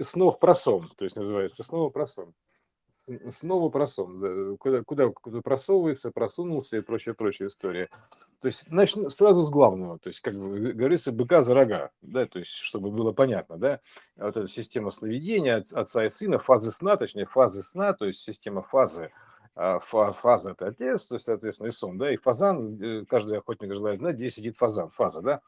[0.00, 2.34] снов про сон, то есть называется снова про сон.
[3.30, 7.88] Снова про сон, куда, куда, куда просовывается, просунулся и прочая, прочая история.
[8.40, 12.38] То есть начну сразу с главного, то есть, как говорится, быка за рога, да, то
[12.38, 13.80] есть, чтобы было понятно, да,
[14.16, 18.62] вот эта система сновидения отца и сына, фазы сна, точнее, фазы сна, то есть система
[18.62, 19.10] фазы,
[19.58, 23.98] фаза– это отец, то есть, соответственно, и сон, да, и фазан, э, каждый охотник желает
[23.98, 25.40] знать, где сидит фазан, фаза, да,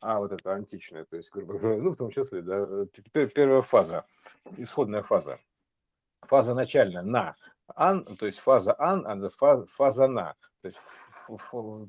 [0.00, 2.66] а вот это античная, то есть, грубо говоря, ну, в том числе, да,
[3.12, 4.04] первая фаза,
[4.56, 5.38] исходная фаза,
[6.22, 7.36] фаза начальная, на,
[7.68, 9.30] ан, то есть фаза ан, а
[9.66, 10.78] фаза на, то есть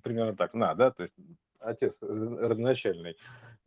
[0.03, 1.15] примерно так, на, да, то есть
[1.63, 3.17] отец родоначальный.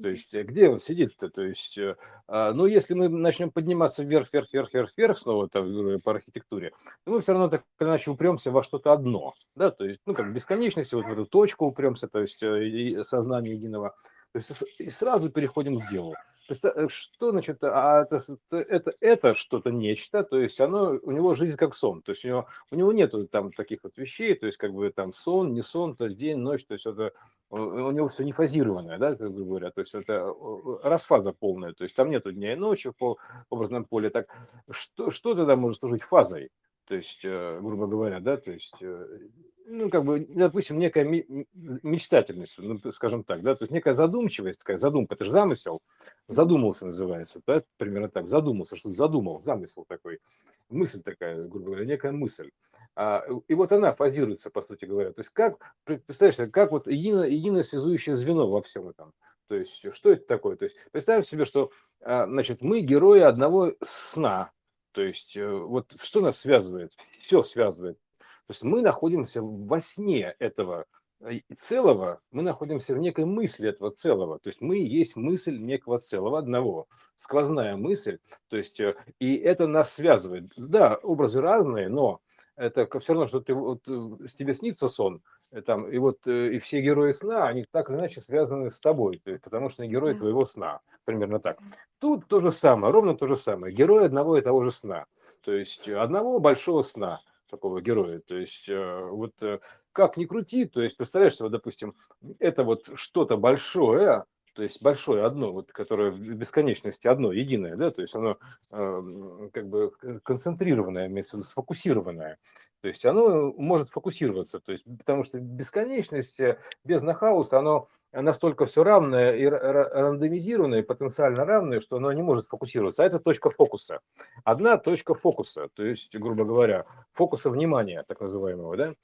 [0.01, 1.31] То есть э, где он сидит-то?
[1.31, 1.97] То есть, э,
[2.29, 6.71] а, ну, если мы начнем подниматься вверх, вверх, вверх, вверх, вверх, снова там, по архитектуре,
[7.05, 10.33] то мы все равно так иначе упремся во что-то одно, да, то есть, ну, как
[10.33, 13.97] бесконечности, вот в эту точку упремся, то есть, э, сознание единого.
[14.33, 16.15] То есть, и сразу переходим к делу.
[16.49, 21.57] Э, что значит, а это, это, это что-то нечто, то есть оно, у него жизнь
[21.57, 24.59] как сон, то есть у него, у него нету там таких вот вещей, то есть
[24.59, 27.13] как бы там сон, не сон, то есть день, ночь, то есть это
[27.51, 30.35] у него все не фазированное, да, как бы говоря, то есть это
[30.83, 33.17] расфаза полная, то есть там нету дня и ночи в
[33.51, 34.29] образном поле, так
[34.71, 36.51] что, что тогда может служить фазой?
[36.87, 39.19] То есть, э, грубо говоря, да, то есть э,
[39.67, 44.79] ну, как бы, допустим, некая мечтательность, ну, скажем так, да, то есть некая задумчивость, такая
[44.79, 45.81] задумка, это же замысел,
[46.29, 50.21] задумался называется, да, примерно так, задумался, что задумал, замысел такой,
[50.69, 52.51] мысль такая, грубо говоря, некая мысль.
[52.95, 55.13] А, и вот она фазируется, по сути говоря.
[55.13, 59.13] То есть как, представляешь, как вот единое, единое связующее звено во всем этом.
[59.49, 60.57] То есть что это такое?
[60.57, 61.71] То есть представим себе, что
[62.01, 64.51] а, значит, мы герои одного сна.
[64.97, 66.91] То есть э, вот что нас связывает?
[67.21, 67.99] Все связывает.
[68.19, 70.87] То есть мы находимся во сне этого
[71.21, 74.39] э, целого, мы находимся в некой мысли этого целого.
[74.39, 76.89] То есть мы есть мысль некого целого одного,
[77.21, 78.21] сквозная мысль.
[78.49, 80.49] То есть э, и это нас связывает.
[80.57, 82.23] Да, образы разные, но
[82.57, 85.21] это все равно, что ты вот тебе снится сон,
[85.65, 89.69] там, и вот и все герои сна, они так или иначе связаны с тобой, потому
[89.69, 91.59] что они герои твоего сна, примерно так.
[91.99, 93.75] Тут то же самое, ровно то же самое.
[93.75, 95.07] Герои одного и того же сна,
[95.43, 98.21] то есть одного большого сна– такого героя.
[98.21, 99.59] То есть э, вот э,
[99.93, 101.95] как ни крути, то есть представляешь, вот, допустим,
[102.39, 104.25] это вот что-то большое,
[104.55, 108.39] то есть большое одно, вот, которое в бесконечности одно, единое, да, то есть оно
[108.71, 109.93] э, как бы
[110.23, 112.39] концентрированное, сфокусированное.
[112.87, 116.41] То есть оно может фокусироваться, то есть, потому что бесконечность
[116.85, 122.47] без хаоса, оно настолько все равное и рандомизированное, и потенциально равное, что оно не может
[122.47, 123.03] фокусироваться.
[123.03, 124.03] А это точка фокуса.
[124.45, 128.95] Одна точка фокуса, то есть, грубо говоря, фокуса внимания, так называемого, да?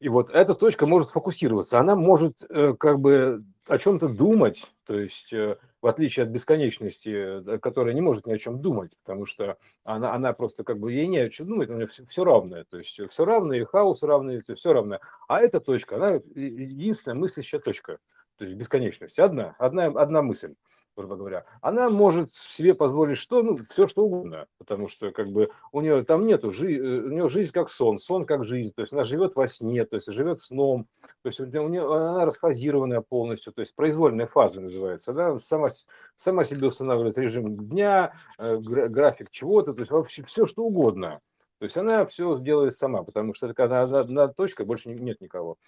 [0.00, 1.78] И вот эта точка может сфокусироваться.
[1.78, 7.58] Она может э, как бы о чем-то думать, то есть э, в отличие от бесконечности,
[7.58, 11.06] которая не может ни о чем думать, потому что она, она просто как бы ей
[11.06, 14.02] не о чем думать, у нее все, все равное, то есть все равное, и хаос
[14.02, 15.00] равный, это все равное.
[15.28, 17.98] А эта точка, она единственная мыслящая точка
[18.42, 20.54] то есть бесконечность, одна, одна, одна мысль,
[20.96, 25.50] грубо говоря, она может себе позволить что, ну, все что угодно, потому что как бы
[25.72, 28.82] у нее там нету, жи, э, у нее жизнь как сон, сон как жизнь, то
[28.82, 30.86] есть она живет во сне, то есть живет сном,
[31.22, 35.68] то есть у нее, она расфазированная полностью, то есть произвольная фаза называется, да, сама,
[36.16, 41.20] сама себе устанавливает режим дня, э, график чего-то, то есть вообще все что угодно.
[41.62, 45.58] То есть она все сделает сама, потому что когда одна, одна точка, больше нет никого.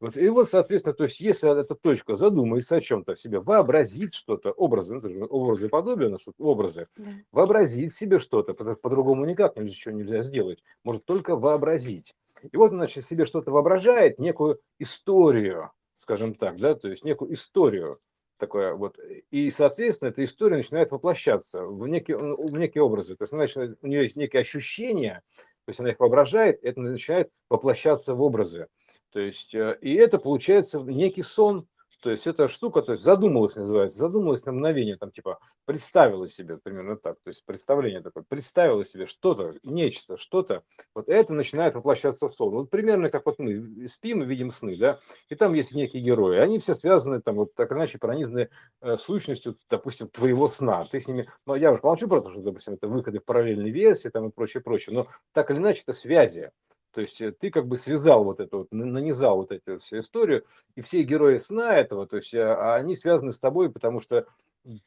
[0.00, 4.50] Вот, и вот, соответственно, то есть, если эта точка задумается о чем-то себе, вообразит что-то,
[4.52, 7.04] образы, ну, это же образы подобия, у нас образы, да.
[7.32, 12.14] вообразит себе что-то, по-другому никак ничего нельзя сделать, может только вообразить.
[12.50, 17.98] И вот, значит, себе что-то воображает, некую историю, скажем так, да, то есть некую историю,
[18.38, 18.98] такое вот.
[19.30, 23.16] И, соответственно, эта история начинает воплощаться в некие, в некие образы.
[23.16, 27.30] То есть, значит, у нее есть некие ощущения, то есть она их воображает, это начинает
[27.50, 28.68] воплощаться в образы.
[29.12, 31.66] То есть, э, и это получается некий сон,
[32.00, 36.56] то есть эта штука, то есть задумалась называется, задумалась на мгновение, там типа представила себе
[36.56, 40.62] примерно так, то есть представление такое, представила себе что-то, нечто, что-то,
[40.94, 42.54] вот это начинает воплощаться в сон.
[42.54, 44.98] Вот примерно как вот мы спим и видим сны, да,
[45.28, 48.48] и там есть некие герои, они все связаны там вот так иначе пронизаны
[48.80, 50.86] э, сущностью, допустим, твоего сна.
[50.90, 53.70] Ты с ними, ну я уже молчу про то, что, допустим, это выходы в параллельной
[53.70, 56.50] версии там и прочее, прочее, но так или иначе это связи.
[56.92, 60.44] То есть э, ты как бы связал вот это вот, нанизал вот эту всю историю,
[60.74, 64.26] и все герои сна этого, то есть а, они связаны с тобой, потому что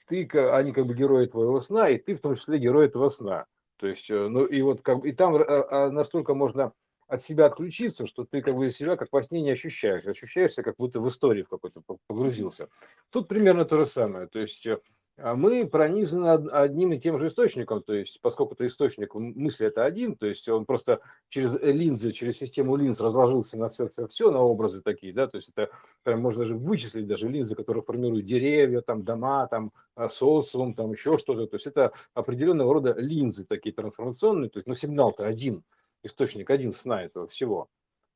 [0.07, 3.45] ты, они как бы герои твоего сна, и ты в том числе герой этого сна.
[3.77, 6.71] То есть, э, ну и вот как и там а, а, настолько можно
[7.07, 10.75] от себя отключиться, что ты как бы себя как во сне не ощущаешь, ощущаешься как
[10.77, 12.69] будто в истории в какой-то погрузился.
[13.09, 14.27] Тут примерно то же самое.
[14.27, 14.79] То есть э, а
[15.18, 20.15] мы пронизаны одним и тем же источником, то есть поскольку это источник мысли это один,
[20.15, 24.39] то есть он просто через линзы, через систему линз разложился на все, все, все на
[24.39, 25.69] образы такие, да, то есть это
[26.04, 30.92] прям можно даже вычислить даже линзы, которые формируют деревья, там дома, там а, социум, там
[30.92, 35.63] еще что-то, то есть это определенного рода линзы такие трансформационные, то есть, но сигнал-то один,
[36.01, 37.69] источник один сна этого всего.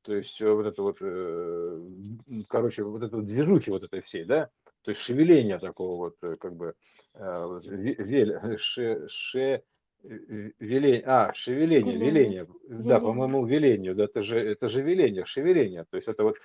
[0.08, 1.82] То есть э, вот это вот, э,
[2.48, 4.50] короче, вот это вот движухи вот этой всей, да,
[4.84, 6.76] то есть шевеление такого вот, э, как бы,
[7.14, 9.64] вель, ше, ше,
[10.04, 12.48] веление, а, шевеление, веление, веление.
[12.88, 16.38] да, по-моему, велению, да, это же, это же веление, шевеление, то есть это вот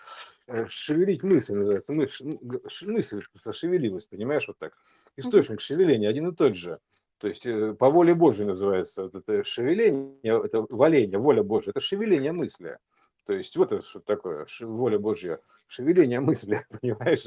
[0.69, 2.35] шевелить мысль называется, мысль,
[2.83, 3.23] мысль
[3.53, 4.73] шевелилась, понимаешь, вот так.
[5.17, 6.81] Источник шевеления один и тот же.
[7.19, 7.47] То есть
[7.79, 12.79] по воле Божьей называется вот это шевеление, это валение, воля Божья, это шевеление мысли.
[13.25, 15.39] То есть вот это что такое, воля Божья,
[15.69, 17.27] шевеление мысли, понимаешь?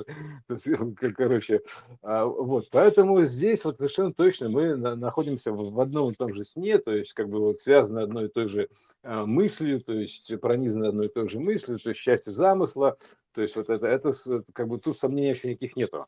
[1.15, 1.62] Короче,
[2.01, 6.77] а, вот, поэтому здесь вот совершенно точно мы находимся в одном и том же сне,
[6.77, 8.69] то есть как бы вот связаны одной и той же
[9.03, 12.97] а, мыслью, то есть пронизаны одной и той же мыслью, то есть счастье замысла,
[13.33, 14.12] то есть вот это, это
[14.53, 16.07] как бы тут сомнений еще никаких нету.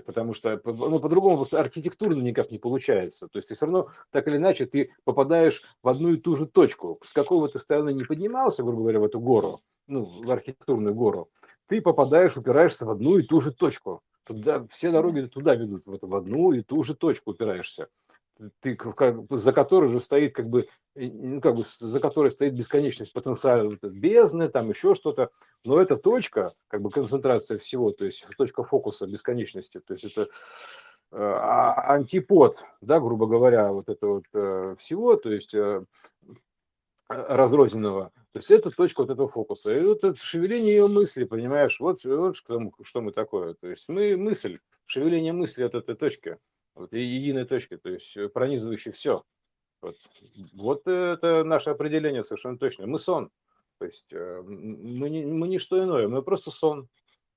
[0.00, 3.28] Потому что ну, по-другому архитектурно никак не получается.
[3.28, 6.46] То есть ты все равно так или иначе ты попадаешь в одну и ту же
[6.46, 6.98] точку.
[7.02, 10.94] С какой бы ты стороны не поднимался, грубо говоря, в эту гору, ну, в архитектурную
[10.94, 11.28] гору,
[11.66, 14.02] ты попадаешь, упираешься в одну и ту же точку.
[14.24, 17.88] Туда, все дороги туда ведут, в, эту, в одну и ту же точку упираешься
[18.60, 23.12] ты, как, за которой же стоит как бы, ну, как бы за которой стоит бесконечность
[23.12, 25.30] потенциала бездны, там еще что-то,
[25.64, 30.22] но эта точка, как бы концентрация всего, то есть точка фокуса бесконечности, то есть это
[30.22, 30.26] э,
[31.12, 35.84] а, антипод, да, грубо говоря, вот это вот э, всего, то есть э,
[37.08, 39.74] разрозненного, то есть это точка вот этого фокуса.
[39.74, 43.52] И вот это шевеление ее мысли, понимаешь, вот, вот что мы такое.
[43.54, 46.38] То есть мы мысль, шевеление мысли от этой точки
[46.74, 49.24] вот, единой точки, то есть э, пронизывающий все.
[49.80, 49.96] Вот,
[50.52, 52.86] вот это наше определение совершенно точно.
[52.86, 53.30] Мы сон.
[53.78, 56.88] То есть э, мы не, мы не что иное, мы просто сон.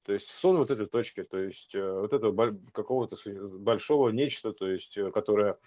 [0.03, 3.17] То есть сон вот этой точки, то есть э, вот этого какого-то
[3.57, 5.57] большого нечто, то есть которое,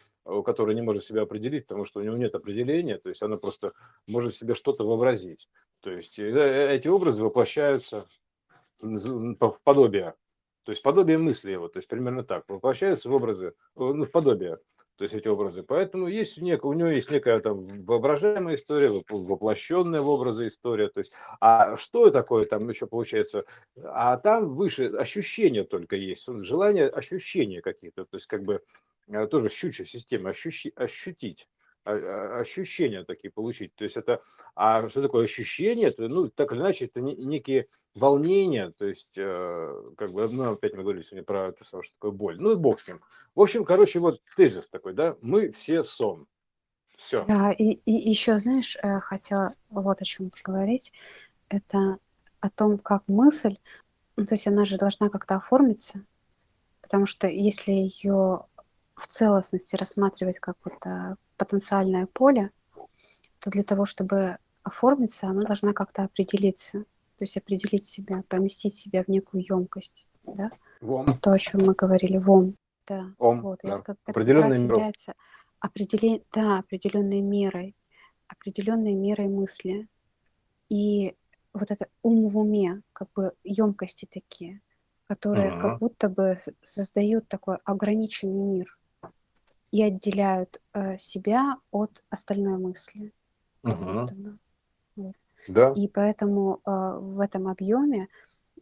[0.44, 3.72] которое не может себя определить, потому что у него нет определения, то есть оно просто
[4.06, 5.48] может себе что-то вообразить.
[5.80, 8.06] То есть эти образы воплощаются
[8.78, 10.14] в подобие
[10.68, 14.58] то есть подобие мысли его, то есть примерно так, воплощаются в образы, ну, в подобие,
[14.96, 15.62] то есть эти образы.
[15.62, 20.88] Поэтому есть нек, у него есть некая там воображаемая история, воплощенная в образы история.
[20.88, 23.46] То есть, а что такое там еще получается?
[23.82, 28.60] А там выше ощущения только есть, желание ощущения какие-то, то есть как бы
[29.06, 31.48] э, тоже щучья система, ощущи, ощутить
[31.88, 33.74] ощущения такие получить.
[33.74, 34.22] То есть это,
[34.54, 35.88] а что такое ощущение?
[35.88, 40.74] Это, ну, так или иначе, это некие волнения, то есть, э, как бы, ну, опять
[40.74, 42.38] мы говорили сегодня про это, что такое боль.
[42.38, 43.00] Ну, и бог с ним.
[43.34, 46.26] В общем, короче, вот тезис такой, да, мы все сон.
[46.96, 47.24] Все.
[47.26, 50.92] Да, и, и еще, знаешь, э, хотела вот о чем поговорить.
[51.48, 51.98] Это
[52.40, 53.56] о том, как мысль,
[54.16, 56.04] ну, то есть она же должна как-то оформиться,
[56.82, 58.47] потому что если ее
[58.98, 62.50] в целостности рассматривать как вот а, потенциальное поле,
[63.38, 66.80] то для того, чтобы оформиться, она должна как-то определиться,
[67.16, 70.50] то есть определить себя, поместить себя в некую емкость, да?
[70.80, 71.18] Вом.
[71.18, 72.56] То, о чем мы говорили, вом.
[72.86, 73.12] Да.
[73.18, 73.60] Ом, вот.
[73.62, 73.78] да.
[73.78, 75.14] Это, это Определенной является
[75.60, 76.22] определен...
[76.32, 77.76] да, определенной мерой,
[78.28, 79.88] определенной мерой мысли.
[80.68, 81.16] И
[81.52, 84.60] вот это ум в уме, как бы емкости такие,
[85.06, 85.60] которые uh-huh.
[85.60, 88.77] как будто бы создают такой ограниченный мир
[89.70, 93.12] и отделяют э, себя от остальной мысли.
[93.62, 94.08] Угу.
[94.96, 95.14] Вот.
[95.46, 95.72] Да.
[95.72, 96.70] И поэтому э,
[97.00, 98.08] в этом объеме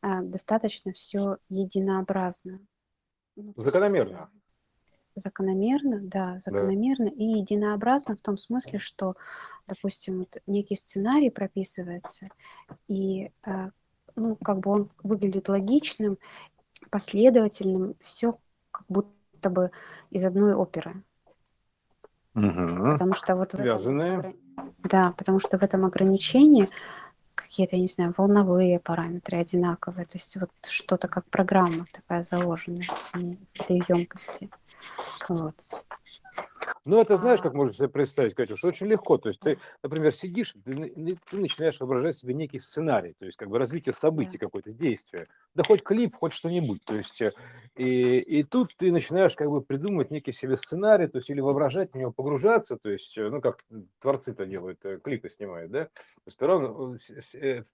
[0.02, 2.60] э, достаточно все единообразно.
[3.36, 4.30] Ну, закономерно.
[5.14, 7.12] Закономерно, да, закономерно да.
[7.16, 9.14] и единообразно в том смысле, что,
[9.66, 12.28] допустим, вот некий сценарий прописывается,
[12.86, 13.70] и э,
[14.14, 16.18] ну, как бы он выглядит логичным,
[16.90, 18.38] последовательным, все
[18.70, 19.15] как будто
[19.48, 19.70] будто бы
[20.10, 21.02] из одной оперы.
[22.34, 22.90] Угу.
[22.92, 24.36] Потому что вот в этом,
[24.82, 26.68] да, потому что в этом ограничении
[27.34, 32.84] какие-то, я не знаю, волновые параметры одинаковые, то есть вот что-то как программа такая заложенная
[33.12, 34.50] в этой емкости.
[35.28, 35.54] Вот.
[36.86, 39.18] Ну, это знаешь, как можно себе представить, Катюш, очень легко.
[39.18, 43.48] То есть ты, например, сидишь, ты, ты начинаешь воображать себе некий сценарий, то есть как
[43.48, 45.26] бы развитие событий, какое-то действие.
[45.56, 46.84] Да хоть клип, хоть что-нибудь.
[46.84, 47.32] То есть э,
[47.74, 51.92] и, и тут ты начинаешь как бы придумывать некий себе сценарий, то есть или воображать
[51.92, 53.64] в него, погружаться, то есть, э, ну, как
[54.00, 55.86] творцы это делают, э, клипы снимают, да?
[55.86, 55.90] То
[56.26, 56.94] есть сперва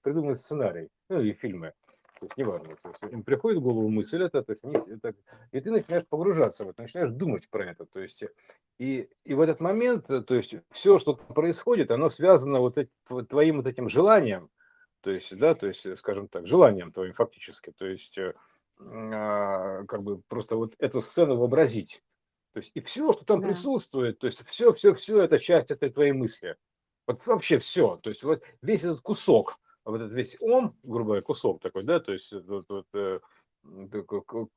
[0.00, 1.74] придумывают сценарий, ну, и фильмы.
[2.22, 5.14] То есть неважно, то есть им приходит в голову мысль это, то есть, это,
[5.50, 8.24] и ты начинаешь погружаться в это, начинаешь думать про это, то есть
[8.78, 12.90] и, и в этот момент, то есть все, что происходит, оно связано вот эти,
[13.28, 14.50] твоим вот этим желанием,
[15.00, 18.16] то есть, да, то есть, скажем так, желанием твоим фактически, то есть
[18.78, 22.04] а, как бы просто вот эту сцену вообразить,
[22.52, 23.48] то есть и все, что там да.
[23.48, 26.56] присутствует, то есть все, все, все это часть этой твоей мысли.
[27.08, 27.96] Вот вообще все.
[27.96, 32.00] То есть вот весь этот кусок, вот этот весь ом, грубо говоря, кусок такой, да,
[32.00, 33.20] то есть вот, вот э,
[33.90, 34.48] такой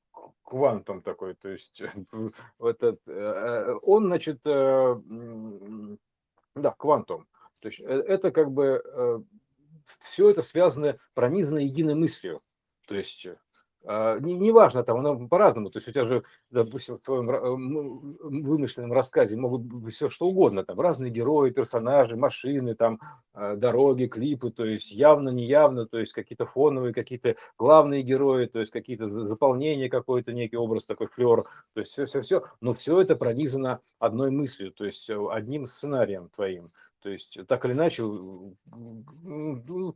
[0.43, 1.81] квантом такой, то есть
[2.57, 4.97] вот этот, э, э, он, значит, да,
[6.77, 7.27] квантум.
[7.61, 9.25] То есть это как бы
[10.01, 12.41] все это связано, пронизано единой мыслью.
[12.87, 13.37] То есть а,
[13.85, 15.69] неважно, не там, оно по-разному.
[15.69, 20.63] То есть у тебя же, допустим, в твоем вымышленном рассказе могут быть все что угодно.
[20.63, 22.99] Там разные герои, персонажи, машины, там,
[23.33, 28.59] а, дороги, клипы, то есть явно, неявно, то есть какие-то фоновые, какие-то главные герои, то
[28.59, 32.43] есть какие-то заполнения, какой-то некий образ такой флер, то есть все-все-все.
[32.61, 36.71] Но все это пронизано одной мыслью, то есть э, одним сценарием твоим.
[37.05, 38.01] То есть так или иначе,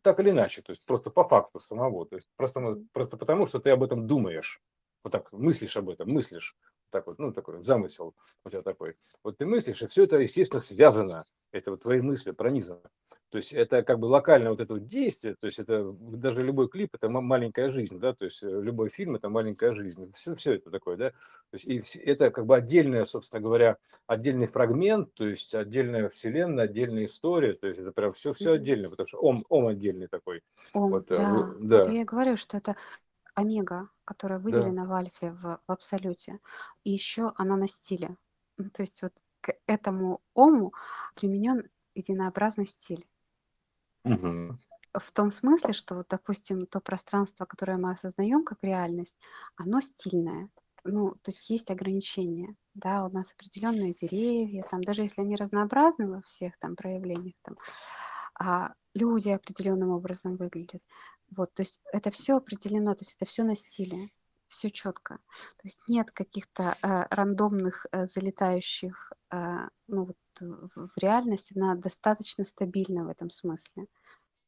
[0.04, 3.58] так или иначе, то есть просто по факту самого, то есть просто, просто потому, что
[3.58, 4.62] ты об этом думаешь,
[5.04, 6.56] вот так мыслишь об этом, мыслишь,
[6.90, 8.96] так вот, ну такой замысел у тебя такой.
[9.24, 12.82] Вот ты мыслишь, и все это, естественно, связано, это вот твои мысли пронизано.
[13.30, 16.68] То есть это как бы локальное вот это вот действие, то есть это даже любой
[16.68, 20.56] клип это маленькая жизнь, да, то есть э, любой фильм это маленькая жизнь, все, все
[20.56, 23.78] это такое, да, то есть и это как бы отдельная, собственно говоря,
[24.08, 28.90] отдельный фрагмент, то есть отдельная вселенная, отдельная история, то есть это прям все, все отдельно,
[28.90, 30.42] потому что ом, ом отдельный такой.
[30.74, 31.54] Вот, э, да.
[31.60, 31.78] да.
[31.84, 32.76] Вот я и говорю, что это
[33.36, 36.40] омега, которая выделена в альфе, в, в абсолюте,
[36.84, 38.18] и еще она на стиле.
[38.74, 40.74] То есть вот к этому ому
[41.16, 43.08] применен единообразный стиль.
[44.04, 44.58] Угу.
[44.94, 49.16] В том смысле, что, вот, допустим, то пространство, которое мы осознаем как реальность,
[49.56, 50.50] оно стильное.
[50.84, 56.10] Ну, то есть есть ограничения, да, у нас определенные деревья, там, даже если они разнообразны
[56.10, 57.58] во всех там проявлениях, там,
[58.40, 60.82] а люди определенным образом выглядят.
[61.32, 64.10] Вот, то есть это все определено, то есть это все на стиле,
[64.48, 65.16] все четко.
[65.16, 72.44] То есть нет каких-то э, рандомных э, залетающих, э, ну вот в реальность, она достаточно
[72.44, 73.88] стабильна в этом смысле.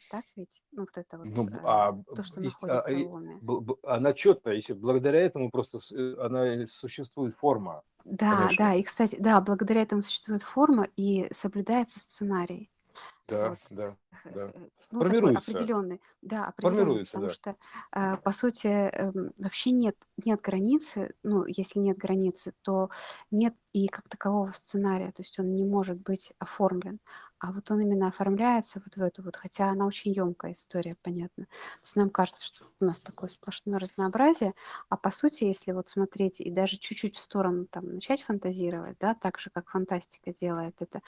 [0.09, 0.63] Так ведь?
[0.71, 3.39] Ну, вот это вот ну, э, а, то, что есть, находится а, в уме.
[3.83, 7.83] Она четкая, если благодаря этому просто э, она существует форма.
[8.03, 8.57] Да, конечно.
[8.57, 12.71] да, и, кстати, да, благодаря этому существует форма и соблюдается сценарий.
[13.31, 13.59] Да, вот.
[13.69, 14.53] да, да.
[14.53, 14.59] Э,
[14.91, 15.47] ну, Формируется.
[15.47, 17.33] такой определенный, да, определенный, Формируется, потому да.
[17.33, 17.55] что,
[17.93, 19.95] э, по сути, э, вообще нет,
[20.25, 22.89] нет границы, ну, если нет границы, то
[23.31, 26.99] нет и как такового сценария, то есть он не может быть оформлен,
[27.39, 31.45] а вот он именно оформляется вот в эту вот, хотя она очень емкая история, понятно.
[31.45, 34.53] То есть нам кажется, что у нас такое сплошное разнообразие,
[34.89, 39.15] а по сути, если вот смотреть и даже чуть-чуть в сторону там начать фантазировать, да,
[39.15, 41.01] так же, как фантастика делает это,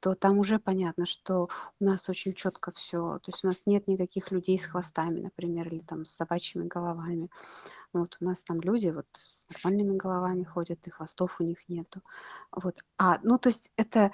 [0.00, 1.48] то там уже понятно, что
[1.80, 3.18] у нас очень четко все.
[3.18, 7.30] То есть у нас нет никаких людей с хвостами, например, или там с собачьими головами.
[7.92, 12.02] Вот у нас там люди вот с нормальными головами ходят, и хвостов у них нету.
[12.52, 12.84] Вот.
[12.98, 14.12] А, ну то есть это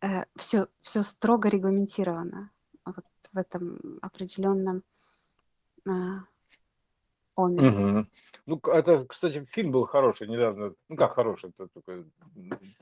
[0.00, 2.50] э, все, все строго регламентировано
[2.84, 4.82] вот в этом определенном
[5.86, 5.90] э,
[7.36, 7.68] Оми.
[7.68, 8.06] Угу.
[8.46, 10.74] Ну, это, кстати, фильм был хороший недавно.
[10.88, 12.04] Ну, как хороший, это такой,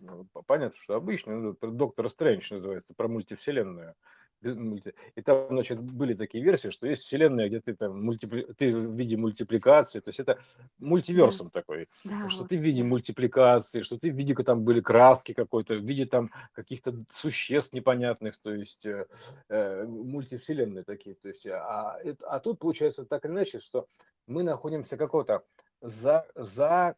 [0.01, 1.37] ну, понятно, что обычный.
[1.37, 3.95] Ну, Доктор Стрэндж называется, про мультивселенную.
[4.43, 8.47] И там, значит, были такие версии, что есть вселенная, где ты там мультипли...
[8.57, 10.39] ты в виде мультипликации, то есть это
[10.79, 11.61] мультиверсом да.
[11.61, 15.33] такой, да, что вот, ты в виде мультипликации, что ты в виде там были крафтки
[15.33, 19.07] какой-то, в виде там каких-то существ непонятных, то есть э,
[19.49, 23.87] э мультивселенные такие, то есть, а, а тут получается так или иначе, что
[24.27, 25.45] мы находимся какого-то
[25.81, 26.97] за, за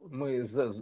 [0.00, 0.72] мы за,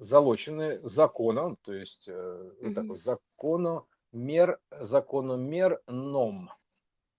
[0.00, 2.74] залочены законом, то есть э, mm-hmm.
[2.74, 6.50] так, закону мер, закономерном.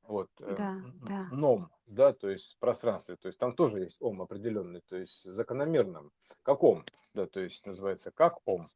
[0.04, 0.76] Вот, э, да,
[1.06, 1.28] да.
[1.32, 5.24] ном, да, то есть в пространстве, то есть там тоже есть ом определенный, то есть
[5.24, 6.12] закономерным.
[6.44, 8.70] Каком, да, то есть называется как ом.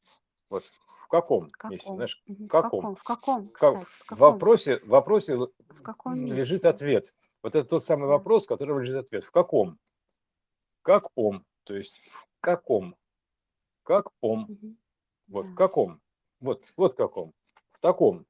[0.50, 1.72] Вот в каком, каком?
[1.72, 2.96] месте, знаешь, в каком?
[2.96, 4.18] В каком, кстати, как, в, каком?
[4.18, 7.13] в вопросе, в вопросе в каком лежит ответ.
[7.44, 8.18] Вот это тот самый да.
[8.18, 9.24] вопрос, который лежит ответ.
[9.24, 9.80] В каком?
[10.82, 12.98] Как ом, то есть в каком?
[13.84, 14.44] Как ом?
[14.44, 14.75] Угу.
[15.27, 15.51] Вот, да.
[15.51, 16.01] в каком?
[16.41, 17.34] Вот, вот каком
[17.81, 18.25] таком,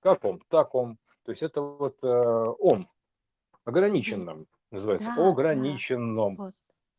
[0.00, 0.98] каком, таком.
[1.24, 2.88] То есть это вот э, ом,
[3.64, 6.36] ограниченном, называется, да, ограниченном.
[6.36, 6.44] Да.
[6.44, 6.54] Вот.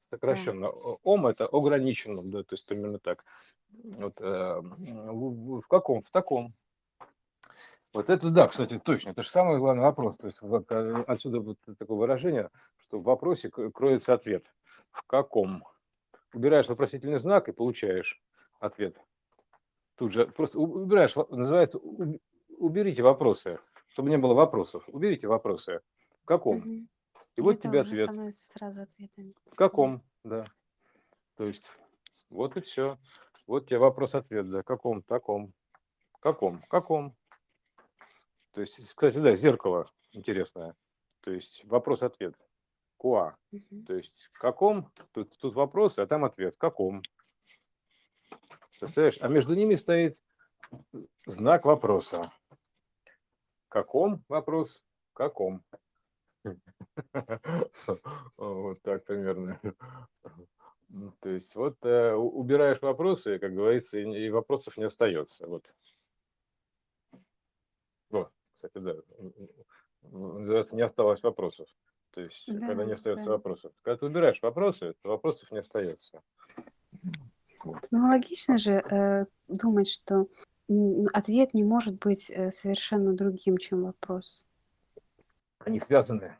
[0.10, 0.72] Сокращенно.
[0.72, 0.98] Да.
[1.04, 3.24] Ом это ограниченном, да, то есть примерно так.
[3.72, 6.02] Вот, э, в, в каком?
[6.02, 6.54] В таком.
[7.94, 9.12] Вот это да, кстати, точно.
[9.12, 10.18] Это же самый главный вопрос.
[10.18, 10.42] То есть
[11.08, 14.46] отсюда вот такое выражение, что в вопросе кроется ответ.
[14.92, 15.64] В каком?
[16.34, 18.22] Убираешь вопросительный знак и получаешь
[18.60, 19.00] ответ.
[20.00, 21.78] Тут же просто убираешь, называется,
[22.58, 24.86] уберите вопросы, чтобы не было вопросов.
[24.88, 25.82] Уберите вопросы.
[26.24, 26.60] В каком?
[26.60, 26.70] Угу.
[26.70, 26.88] И,
[27.36, 28.06] и вот тебе ответ.
[28.06, 29.34] становится сразу ответом.
[29.52, 30.46] В каком, да.
[31.36, 31.66] То есть
[32.30, 32.98] вот и все.
[33.46, 34.64] Вот тебе вопрос-ответ, да.
[34.64, 35.54] Каком, таком.
[36.22, 37.14] Каком, каком.
[38.54, 40.76] То есть, кстати, да, зеркало интересное.
[41.20, 42.36] То есть вопрос-ответ.
[42.96, 43.36] Куа.
[43.52, 43.84] Угу.
[43.86, 46.56] То есть каком, тут, тут вопрос, а там ответ.
[46.58, 47.02] Каком.
[48.80, 49.18] Представляешь?
[49.22, 50.22] А между ними стоит
[51.26, 52.32] знак вопроса.
[53.68, 54.86] Каком вопрос?
[55.14, 55.64] Каком?
[58.38, 59.60] Вот так примерно.
[61.20, 65.46] То есть вот э, убираешь вопросы, как говорится, и вопросов не остается.
[65.48, 65.76] Вот.
[68.10, 68.96] Вот, кстати, да.
[70.02, 71.68] Не осталось вопросов.
[72.12, 73.32] То есть, да, когда не остается да.
[73.34, 73.72] вопросов.
[73.84, 76.24] Когда ты убираешь вопросы, то вопросов не остается.
[77.64, 77.88] Вот.
[77.92, 80.28] Ну, логично же э, думать, что
[81.14, 84.46] ответ не может быть э, совершенно другим, чем вопрос.
[85.60, 86.38] Они связаны.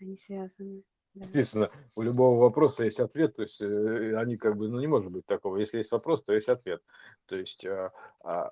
[0.00, 0.82] Они связаны.
[1.14, 1.24] Да.
[1.26, 5.10] Естественно, у любого вопроса есть ответ, то есть э, они как бы, ну не может
[5.10, 5.56] быть такого.
[5.56, 6.82] Если есть вопрос, то есть ответ.
[7.24, 7.90] То есть, а,
[8.22, 8.50] а,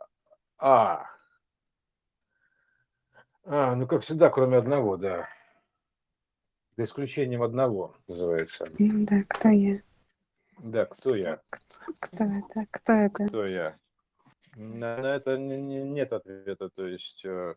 [0.56, 1.06] а,
[3.44, 5.28] а ну как всегда, кроме одного, да.
[6.76, 8.66] За исключением одного, называется.
[8.78, 9.83] Да, кто я?
[10.59, 11.42] Да, кто я?
[12.01, 12.67] Кто это?
[12.71, 13.29] Кто это?
[13.29, 13.79] Кто я?
[14.57, 16.71] На, на это не, не, нет ответа.
[16.71, 17.55] То есть, э,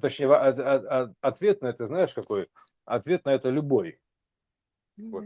[0.00, 2.48] точнее, а, а, а, ответ на это, знаешь, какой?
[2.84, 4.00] Ответ на это любой.
[4.96, 5.24] Вот.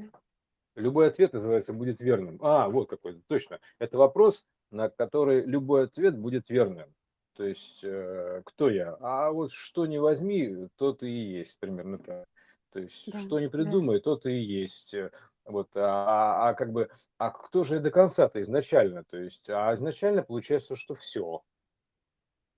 [0.76, 2.38] Любой ответ, называется, будет верным.
[2.42, 3.60] А, вот какой, точно.
[3.78, 6.92] Это вопрос, на который любой ответ будет верным.
[7.34, 8.96] То есть, э, кто я?
[9.00, 12.26] А вот что не возьми, тот и есть, примерно так.
[12.70, 14.02] То есть, да, что не придумай, да.
[14.02, 14.96] тот и есть.
[15.44, 19.04] Вот, а, а как бы, а кто же до конца-то изначально?
[19.04, 21.42] То есть, а изначально получается, что все.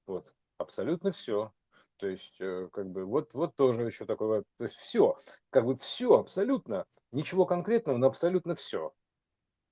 [0.07, 1.53] Вот, абсолютно все.
[1.97, 5.19] То есть, э, как бы, вот, вот тоже еще такое, то есть все,
[5.51, 8.93] как бы все, абсолютно, ничего конкретного, но абсолютно все.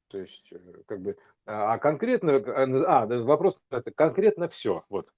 [0.09, 3.61] То есть, э, как бы, а, а конкретно, а, а вопрос,
[3.95, 5.11] конкретно все, вот,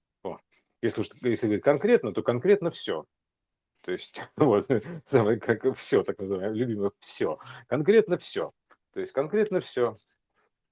[0.81, 3.05] если если говорить конкретно, то конкретно все.
[3.87, 4.69] То есть, вот,
[5.05, 7.39] самое, как все, так называемое, любимое все.
[7.67, 8.51] Конкретно все.
[8.91, 9.95] То есть, конкретно все.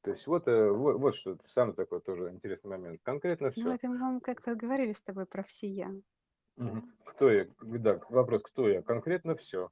[0.01, 2.99] То есть, вот, э, вот, вот что самый такой тоже интересный момент.
[3.03, 3.63] Конкретно все.
[3.63, 5.95] Ну, это мы вам как-то говорили с тобой про всея.
[6.57, 6.83] Угу.
[7.05, 7.47] Кто я?
[7.61, 8.81] Да, вопрос, кто я?
[8.81, 9.69] Конкретно все.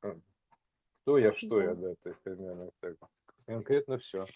[0.00, 2.96] Кто я, что я, да, то есть примерно так.
[3.46, 4.26] Конкретно все.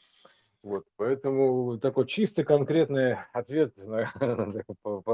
[0.65, 4.11] Вот, поэтому такой чисто конкретный ответ на,
[4.83, 5.13] по,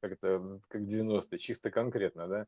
[0.00, 2.46] как это, как 90 чисто конкретно, да,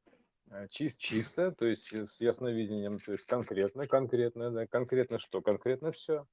[0.50, 5.92] а, Чист, чисто, то есть с ясновидением, то есть конкретно, конкретно, да, конкретно что, конкретно
[5.92, 6.26] все.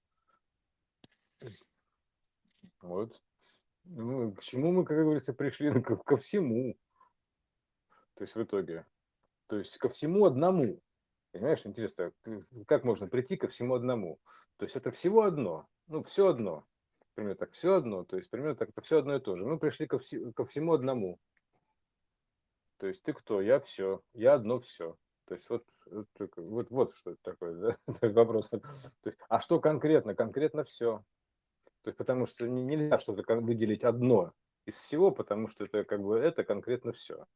[2.82, 3.22] Вот.
[3.84, 5.80] Ну, к чему мы, как говорится, пришли?
[5.84, 6.76] Ко, ко всему.
[8.16, 8.88] То есть в итоге.
[9.46, 10.82] То есть ко всему одному.
[11.38, 12.12] Понимаешь, интересно,
[12.66, 14.20] как можно прийти ко всему одному?
[14.58, 16.66] То есть это всего одно, ну, все одно.
[17.14, 19.46] Примерно так, все одно, то есть примерно так, это все одно и то же.
[19.46, 21.20] Мы пришли ко, вси, ко всему одному.
[22.78, 23.40] То есть ты кто?
[23.40, 24.98] Я все, я одно все.
[25.26, 27.78] То есть вот, вот, вот, вот что это такое, да?
[28.10, 28.50] вопрос.
[29.06, 30.16] Есть, а что конкретно?
[30.16, 31.04] Конкретно все.
[31.84, 34.34] То есть потому что нельзя что-то выделить одно
[34.66, 37.28] из всего, потому что это как бы это конкретно все.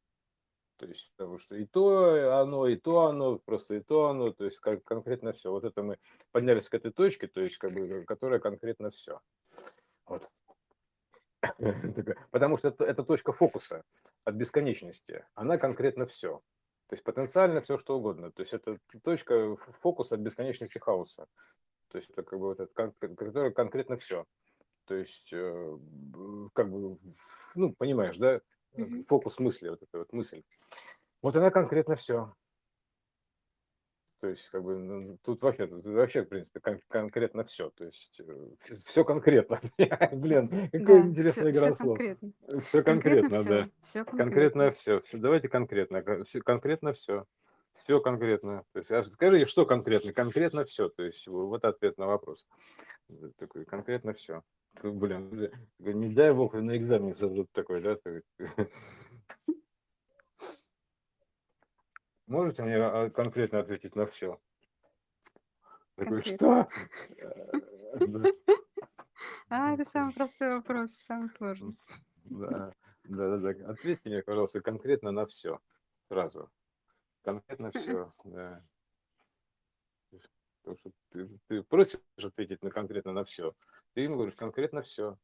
[0.81, 4.45] То есть, потому что и то оно, и то оно, просто и то оно, то
[4.45, 5.51] есть как конкретно все.
[5.51, 5.99] Вот это мы
[6.31, 9.19] поднялись к этой точке, то есть как бы, которая конкретно все.
[10.07, 10.27] Вот.
[12.31, 13.83] Потому что это, это точка фокуса
[14.23, 15.23] от бесконечности.
[15.35, 16.41] Она конкретно все.
[16.87, 18.31] То есть потенциально все, что угодно.
[18.31, 21.27] То есть это точка фокуса от бесконечности хаоса.
[21.89, 24.25] То есть это как бы вот это, которая конкретно все.
[24.85, 25.77] То есть, э,
[26.53, 26.97] как бы,
[27.53, 28.41] ну, понимаешь, да,
[29.07, 30.43] фокус мысли, вот эта вот мысль.
[31.21, 32.33] Вот она конкретно все.
[34.19, 37.71] То есть, как бы, ну, тут вообще, тут вообще, в принципе, кон- конкретно все.
[37.71, 39.59] То есть, э, все конкретно.
[40.11, 41.97] Блин, какое Да, интересное все, игра все слов.
[41.97, 42.31] конкретно.
[42.67, 43.69] Все Конкретно конкретно, да.
[43.81, 44.05] все.
[44.05, 45.01] Конкретно конкретно.
[45.01, 45.17] все.
[45.17, 46.03] Давайте конкретно.
[46.45, 47.25] Конкретно все.
[47.73, 48.63] Все конкретно.
[48.73, 50.13] То есть, а скажи, что конкретно?
[50.13, 50.89] Конкретно все.
[50.89, 52.47] То есть, вот ответ на вопрос.
[53.37, 54.43] Такой, конкретно все.
[54.83, 57.97] Блин, не дай бог на экзамен зададут такой, да?
[62.25, 64.39] Можете мне а, конкретно ответить на все?
[65.95, 66.67] Такой, что?
[69.53, 71.75] А, это самый простой вопрос, самый сложный.
[72.23, 72.73] Да.
[73.03, 73.69] Да-да-да.
[73.69, 75.59] Ответьте мне, пожалуйста, конкретно на все.
[76.07, 76.49] Сразу.
[77.23, 78.63] Конкретно все, да.
[80.61, 83.53] Потому что ты, ты просишь ответить на конкретно на все.
[83.93, 85.17] Ты ему говоришь конкретно все.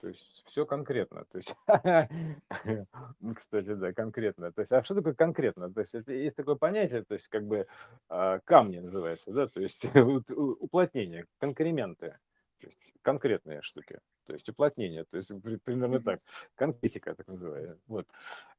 [0.00, 1.24] То есть все конкретно.
[1.24, 1.54] То есть,
[3.36, 4.52] кстати, да, конкретно.
[4.52, 5.72] То есть, а что такое конкретно?
[5.72, 7.66] То есть, это есть такое понятие, то есть, как бы
[8.08, 9.86] а, камни называется, да, то есть
[10.36, 12.16] уплотнение, конкременты,
[12.60, 15.30] то есть конкретные штуки, то есть уплотнение, то есть
[15.64, 16.20] примерно так,
[16.54, 17.78] конкретика так называемая.
[17.88, 18.06] Вот.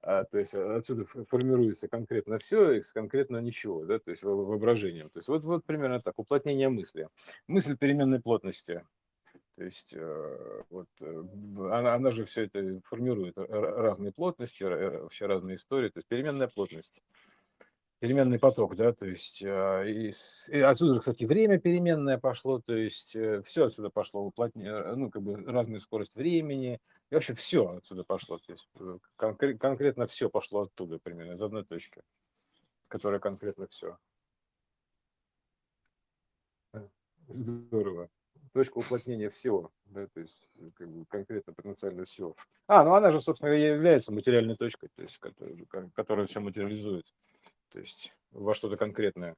[0.02, 5.10] А, то есть отсюда формируется конкретно все, и конкретно ничего, да, то есть воображением.
[5.10, 7.08] То есть вот, вот примерно так, уплотнение мысли.
[7.48, 8.84] Мысль переменной плотности,
[9.60, 11.24] то есть э, вот э,
[11.69, 17.04] она, она же все это формирует разные плотности, вообще разные истории, то есть переменная плотность,
[18.00, 20.13] переменный поток, да, то есть э, и,
[20.48, 25.36] и отсюда, кстати, время переменное пошло, то есть все отсюда пошло, уплотнение, ну, как бы
[25.36, 28.69] разная скорость времени, и вообще все отсюда пошло, то есть
[29.17, 32.02] конкрет, конкретно все пошло оттуда примерно, из одной точки,
[32.88, 33.98] которая конкретно все.
[37.28, 38.10] Здорово
[38.49, 42.35] точка уплотнения всего, да, то есть э, как бы конкретно потенциально всего.
[42.67, 45.57] А, ну она же, собственно, и является материальной точкой, то есть которая,
[45.93, 47.05] которая все материализует,
[47.69, 49.35] то есть во что-то конкретное.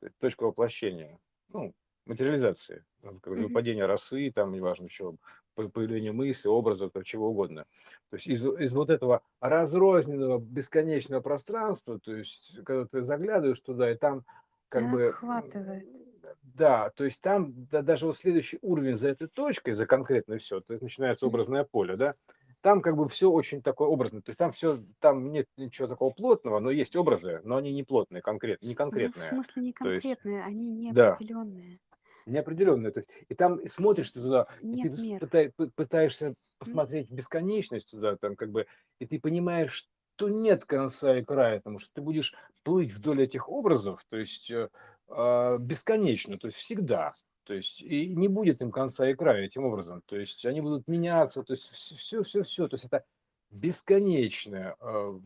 [0.00, 1.72] То есть точка воплощения, ну,
[2.06, 5.16] материализации, ну, как выпадение росы, там, неважно чего,
[5.54, 7.64] появление мысли, образов, там, чего угодно.
[8.10, 13.90] То есть из, из вот этого разрозненного бесконечного пространства, то есть когда ты заглядываешь туда,
[13.90, 14.24] и там
[14.68, 15.08] как бы...
[15.08, 16.03] Охватывает
[16.42, 20.60] да, то есть там да, даже вот следующий уровень за этой точкой, за конкретно все,
[20.60, 22.14] то есть начинается образное поле, да,
[22.60, 26.10] там как бы все очень такое образное, то есть там все, там нет ничего такого
[26.10, 29.22] плотного, но есть образы, но они не плотные, конкретные, не конкретные.
[29.30, 31.78] Ну, в смысле не конкретные, есть, они неопределенные.
[31.78, 35.20] Да, неопределенные, то есть и там смотришь ты туда, нет, и ты мер.
[35.20, 38.66] пытай, пытаешься посмотреть бесконечность туда, там как бы,
[38.98, 43.48] и ты понимаешь, что нет конца и края, потому что ты будешь плыть вдоль этих
[43.48, 44.68] образов, то есть э,
[45.08, 47.14] бесконечно, то есть всегда.
[47.44, 50.02] То есть и не будет им конца и края этим образом.
[50.06, 52.68] То есть они будут меняться, то есть все, все, все.
[52.68, 53.04] То есть это
[53.50, 55.18] бесконечное э,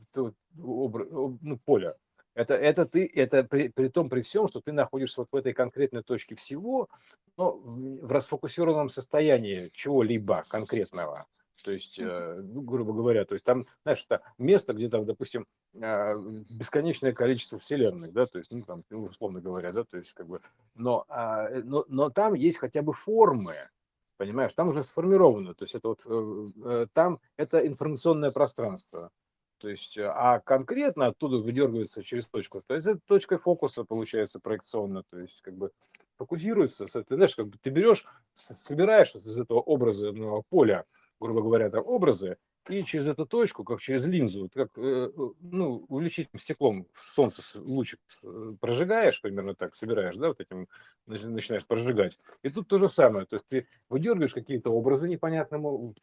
[0.55, 1.95] ну, поле.
[2.35, 5.53] Это, это ты, это при, при том, при всем, что ты находишься вот в этой
[5.53, 6.89] конкретной точке всего,
[7.37, 11.27] но в расфокусированном состоянии чего-либо конкретного.
[11.65, 15.47] То есть, э, ну, грубо говоря, то есть там, знаешь, это место, где там, допустим,
[15.81, 16.15] а,
[16.51, 20.27] бесконечное количество вселенных, да, то есть, ну, там, ну, условно говоря, да, то есть, как
[20.29, 20.41] бы,
[20.75, 23.69] но, а, э, но, но там есть хотя бы формы,
[24.17, 29.11] понимаешь, там уже сформировано, то есть это вот, э, там это информационное пространство,
[29.59, 35.03] то есть, а конкретно оттуда выдергивается через точку, то есть это точка фокуса получается проекционно,
[35.11, 35.73] то есть, как бы,
[36.19, 38.05] фокусируется, ты знаешь, как бы ты берешь,
[38.37, 40.85] собираешь из этого образного поля
[41.21, 42.37] грубо говоря, там образы,
[42.69, 47.99] и через эту точку, как через линзу, как э, ну, увеличительным стеклом в солнце лучик
[48.23, 50.69] э, прожигаешь, примерно так, собираешь, да, вот этим
[51.07, 52.19] начинаешь прожигать.
[52.43, 55.95] И тут то же самое, то есть ты выдергиваешь какие-то образы непонятному,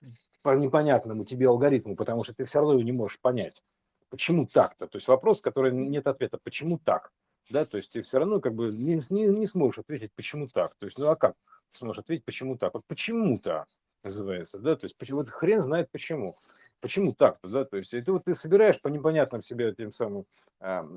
[0.44, 3.64] по непонятному тебе алгоритму, потому что ты все равно его не можешь понять.
[4.10, 4.88] Почему так-то?
[4.88, 7.12] То есть вопрос, который нет ответа, почему так?
[7.50, 10.76] Да, то есть ты все равно как бы не, не, не сможешь ответить, почему так.
[10.76, 11.36] То есть, ну а как
[11.72, 12.74] сможешь ответить, почему так?
[12.74, 13.66] Вот почему-то
[14.06, 16.36] называется, да, то есть почему, вот хрен знает почему.
[16.82, 20.26] Почему так-то, да, то есть это вот ты собираешь по непонятным себе тем самым
[20.60, 20.88] а,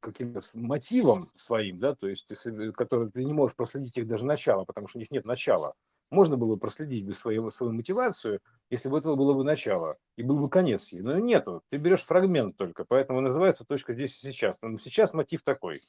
[0.00, 4.64] каким-то мотивам своим, да, то есть ты, которые ты не можешь проследить их даже начало,
[4.64, 5.74] потому что у них нет начала.
[6.10, 8.40] Можно было проследить бы свою, свою мотивацию,
[8.70, 11.00] если бы этого было бы начало, и был бы конец ей.
[11.00, 14.60] Но нету, ты берешь фрагмент только, поэтому называется точка здесь и сейчас.
[14.62, 15.82] Но сейчас мотив такой.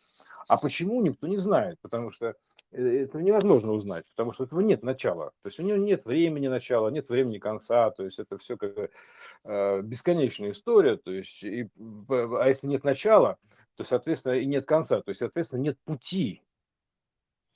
[0.47, 2.35] А почему, никто не знает, потому что
[2.71, 5.31] э, это невозможно узнать, потому что этого нет начала.
[5.41, 8.89] То есть у него нет времени начала, нет времени конца, то есть это все как
[9.43, 11.69] э, бесконечная история, то есть, и,
[12.09, 13.37] а если нет начала,
[13.75, 16.41] то, соответственно, и нет конца, то есть, соответственно, нет пути.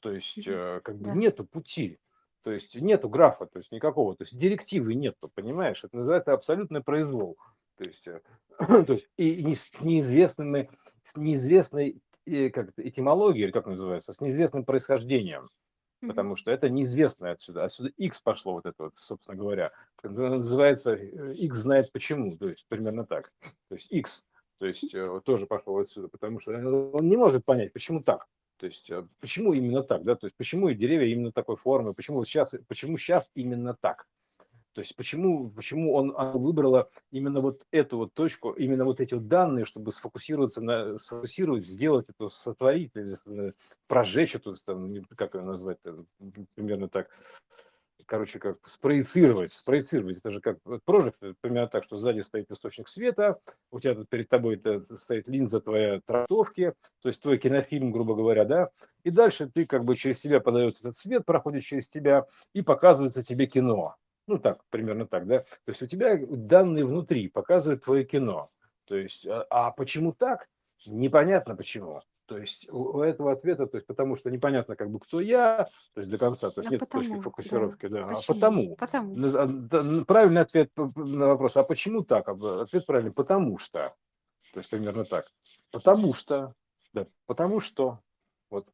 [0.02, 1.14] То есть, э, как бы да.
[1.14, 2.00] нету пути.
[2.44, 5.84] То есть нету графа, то есть никакого, то есть директивы нету, понимаешь?
[5.84, 7.38] Это называется абсолютный произвол.
[7.78, 8.22] То есть, э,
[8.58, 10.70] то есть и не, с неизвестными,
[11.04, 15.50] с неизвестной э, как этимологией, или как называется, с неизвестным происхождением.
[16.00, 17.64] Потому что это неизвестно отсюда.
[17.64, 19.72] Отсюда X пошло вот это вот, собственно говоря.
[20.02, 23.32] Это называется э, X знает почему, то есть примерно так.
[23.70, 24.26] То есть X,
[24.58, 26.54] то есть тоже пошло отсюда, потому что
[26.94, 28.28] он не может понять, почему так.
[28.62, 31.96] То есть э, почему именно так, да, то есть почему и деревья именно такой формы,
[31.96, 34.08] почему сейчас, почему сейчас именно так.
[34.74, 39.28] То есть почему, почему он выбрала именно вот эту вот точку, именно вот эти вот
[39.28, 42.92] данные, чтобы сфокусироваться на, сфокусировать, сделать это, сотворить,
[43.88, 44.56] прожечь эту,
[45.18, 45.80] как ее назвать,
[46.54, 47.10] примерно так.
[48.06, 50.20] Короче, как спроецировать, спроецировать.
[50.20, 53.40] Это же как прожект, примерно так, что сзади стоит источник света,
[53.72, 58.16] у тебя тут перед тобой это стоит линза твоя трактовки, то есть твой кинофильм, грубо
[58.16, 58.70] говоря, да,
[59.04, 63.24] и дальше ты как бы через себя подается этот свет, проходит через тебя и показывается
[63.24, 63.96] тебе кино.
[64.28, 65.40] Ну так, примерно так, да.
[65.40, 68.50] То есть у тебя данные внутри показывают твое кино.
[68.86, 70.48] То есть, а, а почему так?
[70.86, 72.02] Непонятно почему.
[72.32, 76.00] То есть у этого ответа, то есть потому что непонятно, как бы кто я, то
[76.00, 78.36] есть до конца, то есть Да нет точки потому, фокусировки, да, а Почему?
[78.36, 78.76] потому.
[78.78, 79.18] Потому.
[79.18, 82.30] Наз- а, да, Правильный ответ на вопрос, а почему так?
[82.30, 83.94] А, б- Ответ правильный, потому что.
[84.54, 85.26] То есть примерно так.
[85.72, 86.56] Потому что,
[86.94, 88.00] да, потому что.
[88.50, 88.70] Вот.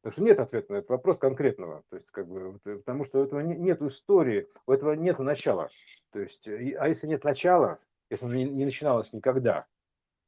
[0.00, 1.84] Так что нет ответа на этот вопрос конкретного.
[1.88, 5.68] То есть, как бы, э, потому что у этого нет истории, у этого нет начала.
[6.10, 7.78] То есть, э, а если нет начала,
[8.10, 9.66] если оно не начиналось никогда,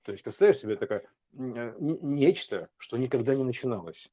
[0.05, 4.13] то есть, представляешь себе такое э, не- нечто, что никогда не начиналось.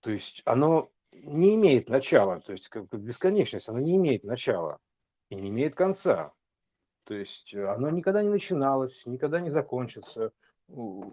[0.00, 4.80] То есть оно не имеет начала, то есть как бесконечность, оно не имеет начала
[5.28, 6.32] и не имеет конца.
[7.04, 10.32] То есть э, оно никогда не начиналось, никогда не закончится.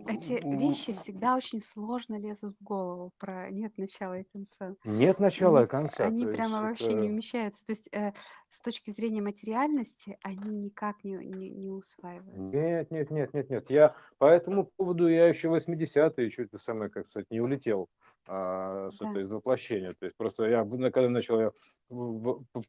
[0.08, 4.76] Эти вещи всегда очень сложно лезут в голову про нет начала и конца.
[4.86, 6.06] Нет начала и конца.
[6.06, 7.08] они прямо вообще не это...
[7.08, 7.66] вмещаются.
[7.66, 8.14] То есть э,
[8.50, 12.62] с точки зрения материальности они никак не, не, не усваиваются.
[12.62, 13.70] Нет, нет, нет, нет, нет.
[13.70, 17.90] Я по этому поводу я еще 80-е, чуть это самое, как сказать, не улетел
[18.32, 19.10] а, с Да.
[19.10, 19.96] этой из воплощения.
[20.00, 21.52] То есть просто я, когда начал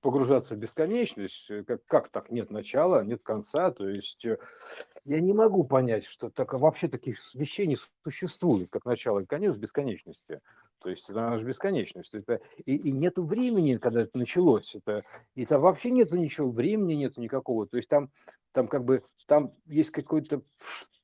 [0.01, 4.39] погружаться в бесконечность, э, как, как так нет начала, нет конца, то есть э,
[5.05, 9.57] я не могу понять, что так, вообще таких вещей не существует, как начало и конец
[9.57, 10.41] бесконечности.
[10.79, 12.15] То есть она же бесконечность.
[12.15, 14.75] Это, и, и нету времени, когда это началось.
[14.75, 17.67] Это, и там вообще нету ничего, времени нету никакого.
[17.67, 18.11] То есть там,
[18.53, 20.41] там как бы, там есть какое-то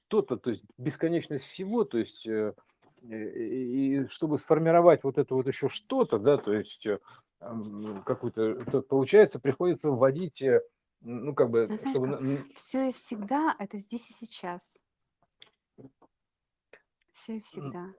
[0.07, 2.55] что-то, то есть бесконечность всего, то есть э,
[3.03, 6.99] и и чтобы сформировать вот это вот еще что-то, да, то есть э,
[8.05, 10.63] какую-то, то получается, приходится вводить, э,
[11.01, 12.09] ну, как бы, знаешь чтобы...
[12.09, 12.57] как?
[12.57, 14.77] Все и всегда это здесь и сейчас.
[17.13, 17.95] Все и всегда.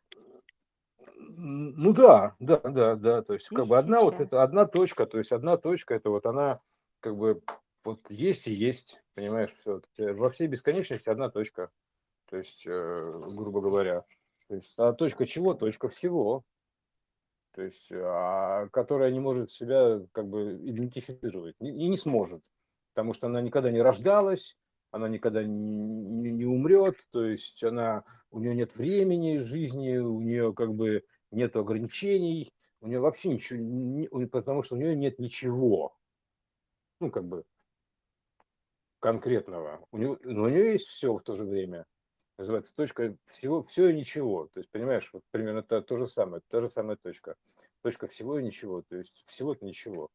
[1.20, 4.40] Ну да, да, да, да, то есть как Здесь бы и одна вот это, сейчас.
[4.40, 6.60] одна точка, то есть одна точка, это вот она
[7.00, 7.42] как бы
[7.84, 9.82] вот есть и есть, понимаешь, все.
[10.14, 11.72] Во всей бесконечности одна точка,
[12.30, 14.04] то есть, э, грубо говоря.
[14.48, 15.54] То есть, а точка чего?
[15.54, 16.44] Точка всего.
[17.54, 22.44] то есть, а, которая не может себя как бы идентифицировать и не, сможет,
[22.94, 24.58] потому что она никогда не рождалась,
[24.92, 30.54] она никогда не, не, умрет, то есть она, у нее нет времени жизни, у нее
[30.54, 35.98] как бы нет ограничений, у нее вообще ничего, не- потому что у нее нет ничего,
[37.00, 37.44] ну как бы
[39.00, 41.86] конкретного, у нее, но у нее есть все в то же время,
[42.38, 44.50] называется точка всего, все и ничего.
[44.54, 47.36] То есть, понимаешь, вот примерно то, то же самое, та же самая точка.
[47.82, 48.82] Точка всего и ничего.
[48.82, 50.10] То есть всего-то ничего.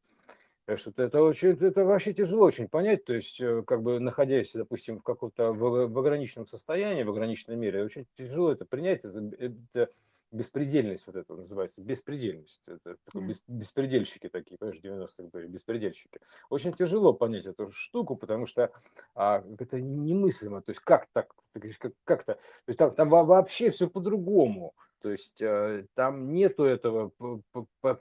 [0.65, 4.53] Так что это, очень, это вообще тяжело очень понять, то есть э, как бы находясь,
[4.53, 9.19] допустим, в каком-то в, в ограниченном состоянии, в ограниченной мере, очень тяжело это принять, это,
[9.37, 9.89] это
[10.33, 16.19] беспредельность вот это называется, беспредельность, это такой бес- беспредельщики такие, понимаешь, 90-х были, беспредельщики.
[16.49, 18.71] Очень тяжело понять эту штуку, потому что
[19.15, 23.69] а, это немыслимо, то есть как так, как, как-то, то есть там, там во- вообще
[23.69, 27.11] все по-другому, то есть э, там нету этого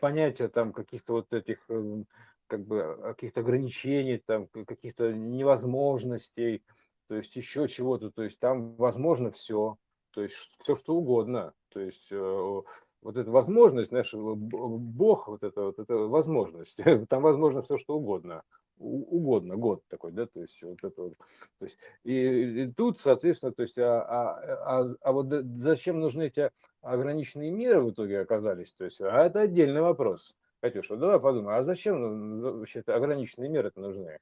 [0.01, 2.07] понятия там каких-то вот этих эм,
[2.47, 6.63] как бы а, каких-то ограничений, там каких-то невозможностей,
[7.09, 9.77] то есть еще чего-то, то есть там возможно все,
[10.13, 12.63] то есть все что угодно, то есть э,
[13.03, 18.43] вот эта возможность, знаешь, Бог, вот это вот эта возможность, там возможно все что угодно,
[18.79, 21.15] угодно, год такой, да, то есть вот это вот,
[21.59, 26.27] то есть и, и тут, соответственно, то есть, а, а, а, а вот зачем нужны
[26.27, 30.37] эти ограниченные меры в итоге оказались, то есть, а это отдельный вопрос.
[30.61, 34.19] Катюша, давай подумай, а зачем ну, вообще ограниченные меры нужны?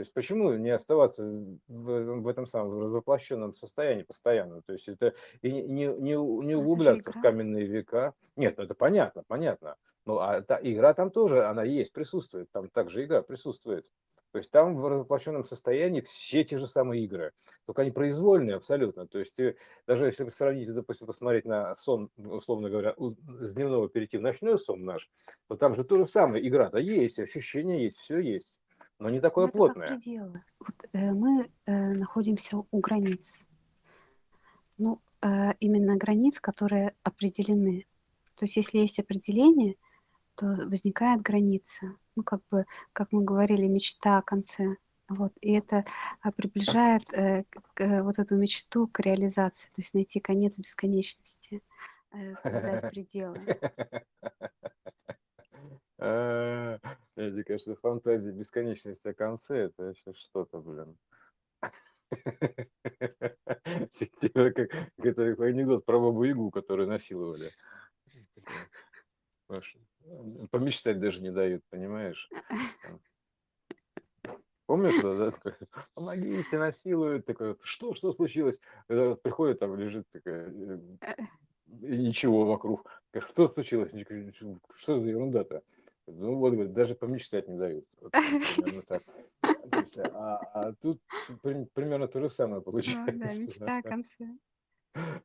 [0.00, 1.22] То есть почему не оставаться
[1.68, 4.62] в, этом- в этом самом воплощенном состоянии постоянно?
[4.62, 7.66] То есть это и не, не, не у- не Но это же углубляться в каменные
[7.66, 8.14] века.
[8.34, 9.76] Нет, ну это понятно, понятно.
[10.06, 12.50] Ну а та игра там тоже, она есть, присутствует.
[12.50, 13.84] Там также игра присутствует.
[14.32, 17.32] То есть там в воплощенном состоянии все те же самые игры.
[17.66, 19.06] Только они произвольные абсолютно.
[19.06, 23.90] То есть ты, даже если вы сравните, допустим, посмотреть на сон, условно говоря, с дневного
[23.90, 25.10] перейти в ночной сон наш,
[25.48, 26.48] то там же то же самое.
[26.48, 28.62] Игра-то есть, ощущения есть, все есть.
[29.00, 29.88] Но не такое как плотное.
[29.88, 30.44] пределы.
[30.60, 33.46] Вот э, мы э, находимся у границ.
[34.76, 37.86] Ну, э, именно границ, которые определены.
[38.34, 39.76] То есть, если есть определение,
[40.34, 41.94] то возникает граница.
[42.14, 44.76] Ну, как бы, как мы говорили, мечта о конце.
[45.08, 45.32] Вот.
[45.40, 45.84] И это
[46.20, 51.62] а, приближает э, к- к, вот эту мечту к реализации, то есть найти конец бесконечности,
[52.12, 53.58] э, создать пределы.
[57.20, 60.96] А, Мне кажется, фантазия бесконечности о конце это вообще что-то, блин.
[64.20, 67.50] Типа Как это анекдот про бабу Ягу, которую насиловали.
[70.50, 72.30] Помечтать даже не дают, понимаешь?
[74.66, 75.32] Помнишь да?
[75.32, 75.52] Такой,
[75.94, 77.26] Помогите, насилуют.
[77.26, 78.60] Такой, что, что случилось?
[78.86, 80.78] Приходит, там лежит такая, э,
[81.82, 82.88] и ничего вокруг.
[83.32, 83.90] Что случилось?
[84.76, 85.62] Что за ерунда-то?
[86.10, 87.86] Ну вот, говорит, даже помечтать не дают.
[88.00, 88.12] Вот,
[88.56, 89.02] примерно так.
[90.12, 91.00] а, а тут
[91.72, 93.12] примерно то же самое получается.
[93.12, 94.38] Ну, да, мечта о конце.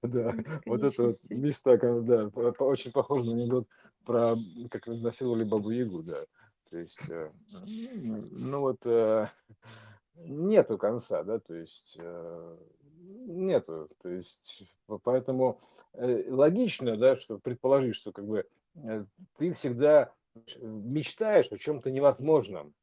[0.04, 0.36] Да,
[0.68, 2.28] вот это вот мечта, да,
[2.60, 3.68] очень похоже на анекдот
[4.06, 4.36] про
[4.70, 6.24] как насиловали бабу Ягу, да.
[6.70, 9.28] То есть, э, ну вот, э,
[10.16, 12.58] нету конца, да, то есть, э,
[13.28, 15.60] нету, то есть, поэтому
[15.94, 18.46] логично, да, что предположить, что как бы
[19.38, 20.12] ты всегда
[20.60, 22.74] мечтаешь о чем-то невозможном.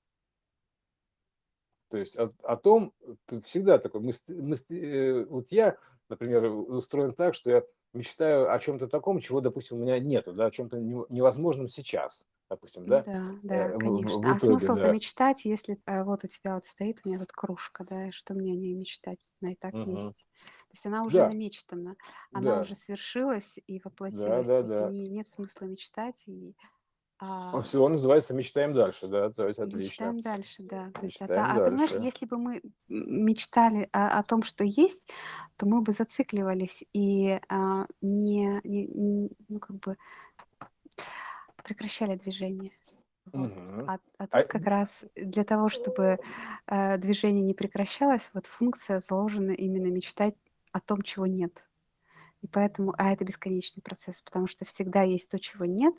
[1.90, 2.94] То есть о, о том,
[3.26, 5.76] ты всегда такой, мы, мы, вот я,
[6.08, 7.62] например, устроен так, что я
[7.92, 12.86] мечтаю о чем-то таком, чего, допустим, у меня нету, да, о чем-то невозможном сейчас допустим,
[12.86, 13.02] да?
[13.02, 14.18] Да, да, э, конечно.
[14.18, 14.92] В, в а смысл-то да.
[14.92, 18.52] мечтать, если э, вот у тебя вот стоит у меня тут кружка, да, что мне
[18.52, 19.90] о ней мечтать, она и так угу.
[19.90, 20.26] есть.
[20.34, 21.28] То есть она уже да.
[21.28, 21.96] намечтана,
[22.32, 22.60] она да.
[22.60, 24.48] уже свершилась и воплотилась.
[24.48, 25.14] Да, да, то есть да.
[25.14, 26.54] нет смысла мечтать и
[27.24, 27.62] а...
[27.62, 29.78] Все называется «Мечтаем дальше», да, то есть отлично.
[29.78, 30.90] Мечтаем дальше, да.
[30.90, 35.08] То есть, а, а понимаешь, если бы мы мечтали о, о том, что есть,
[35.56, 39.96] то мы бы зацикливались и а, не, не, ну как бы
[41.62, 42.72] прекращали движение.
[43.26, 43.52] Вот.
[43.52, 43.85] Угу.
[43.87, 44.44] А, а тут а...
[44.44, 46.18] как раз для того, чтобы
[46.66, 50.35] э, движение не прекращалось, вот функция заложена именно мечтать
[50.72, 51.68] о том, чего нет.
[52.40, 55.94] И поэтому, а это бесконечный процесс, потому что всегда есть то, чего нет,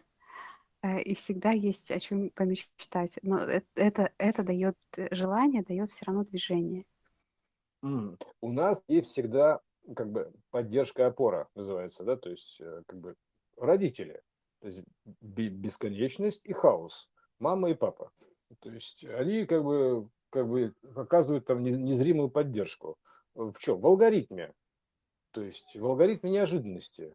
[0.83, 3.19] и всегда есть о чем помечтать.
[3.21, 6.85] Но это, это, это дает э, желание, дает все равно движение.
[7.83, 8.21] Mm.
[8.41, 9.61] У нас есть всегда
[9.95, 13.15] как бы поддержка опора называется, да, то есть э, как бы
[13.57, 14.21] родители
[14.63, 14.81] то есть
[15.19, 17.09] бесконечность и хаос.
[17.37, 18.11] Мама и папа.
[18.61, 22.95] То есть они как бы, как бы оказывают там незримую поддержку.
[23.35, 23.81] В чем?
[23.81, 24.53] В алгоритме.
[25.31, 27.13] То есть в алгоритме неожиданности.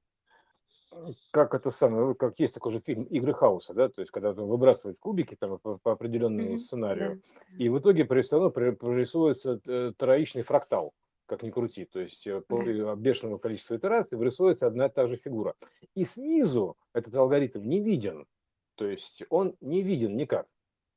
[1.30, 4.46] Как это самое, как есть такой же фильм «Игры хаоса», да, то есть когда там
[4.46, 6.58] выбрасывают кубики там по, по определенному mm-hmm.
[6.58, 10.92] сценарию, да, и в итоге все равно прорисовывается э, троичный фрактал
[11.28, 11.84] как ни крути.
[11.84, 12.56] То есть э, по
[12.96, 15.54] бешеному количеству итераций вырисовывается одна и та же фигура.
[15.94, 18.26] И снизу этот алгоритм не виден.
[18.74, 20.46] То есть он не виден никак.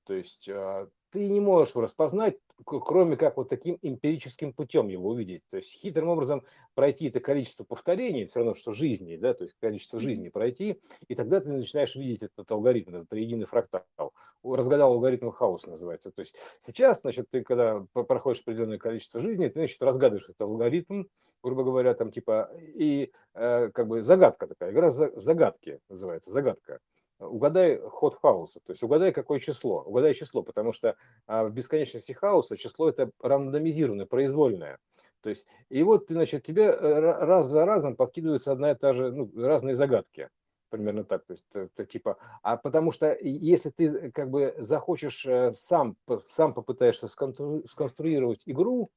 [0.05, 5.09] То есть а, ты не можешь его распознать, кроме как вот таким эмпирическим путем его
[5.09, 5.43] увидеть.
[5.49, 6.43] То есть хитрым образом
[6.73, 11.15] пройти это количество повторений, все равно, что жизни, да, то есть количество жизни пройти, и
[11.15, 14.13] тогда ты начинаешь видеть этот алгоритм, этот единый фрактал.
[14.43, 16.11] Разгадал алгоритм хаоса называется.
[16.11, 21.03] То есть сейчас, значит, ты когда проходишь определенное количество жизни, ты, значит, разгадываешь этот алгоритм,
[21.43, 26.79] грубо говоря, там типа, и э, как бы загадка такая, игра загадки называется, загадка
[27.21, 30.95] угадай ход хаоса, то есть угадай какое число, угадай число, потому что
[31.27, 34.77] а, в бесконечности хаоса число это рандомизированное, произвольное.
[35.21, 39.11] То есть, и вот, значит, тебе э, раз за разом подкидывается одна и та же,
[39.11, 40.29] ну, разные загадки
[40.71, 45.25] примерно так, то есть это, типа, а потому что если ты э, как бы захочешь
[45.25, 45.95] э, сам,
[46.29, 48.89] сам попытаешься сконструировать игру,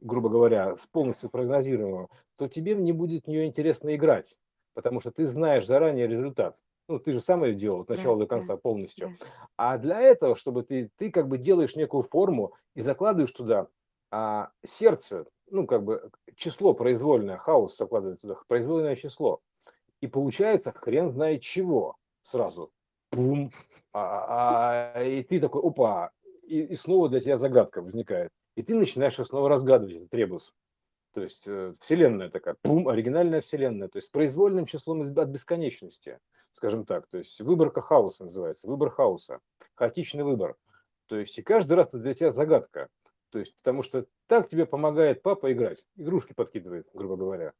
[0.00, 4.38] грубо говоря, с полностью прогнозируемую, то тебе не будет в нее интересно играть,
[4.74, 6.56] потому что ты знаешь заранее результат.
[6.88, 9.08] Ну, ты же сам ее делал от начала да, до конца да, полностью.
[9.08, 9.26] Да.
[9.56, 13.68] А для этого, чтобы ты, ты как бы делаешь некую форму и закладываешь туда
[14.10, 19.40] а, сердце, ну, как бы число произвольное, хаос закладывает туда, произвольное число.
[20.00, 22.70] И получается хрен знает чего сразу.
[23.12, 23.50] Бум.
[23.92, 26.10] А, а, и ты такой, опа,
[26.42, 28.30] и, и снова для тебя загадка возникает.
[28.56, 30.54] И ты начинаешь снова разгадывать этот ребус.
[31.12, 36.18] То есть э, вселенная такая, пум, оригинальная вселенная, то есть с произвольным числом от бесконечности,
[36.52, 37.06] скажем так.
[37.08, 39.40] То есть выборка хаоса называется, выбор хаоса,
[39.74, 40.56] хаотичный выбор.
[41.06, 42.88] То есть и каждый раз это для тебя загадка.
[43.30, 47.52] То есть потому что так тебе помогает папа играть, игрушки подкидывает, грубо говоря.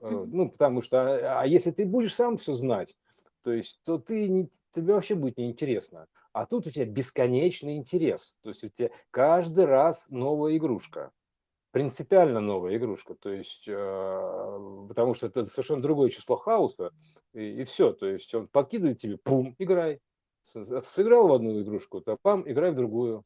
[0.00, 0.28] Mm-hmm.
[0.32, 2.96] Ну, потому что, а, а если ты будешь сам все знать,
[3.42, 6.06] то есть, то ты не, тебе вообще будет неинтересно.
[6.32, 8.38] А тут у тебя бесконечный интерес.
[8.42, 11.12] То есть у тебя каждый раз новая игрушка
[11.76, 16.90] принципиально новая игрушка, то есть, э, потому что это совершенно другое число хаоса,
[17.34, 20.00] и, и все, то есть он подкидывает тебе, пум, играй.
[20.86, 23.24] Сыграл в одну игрушку, то пам, играй в другую,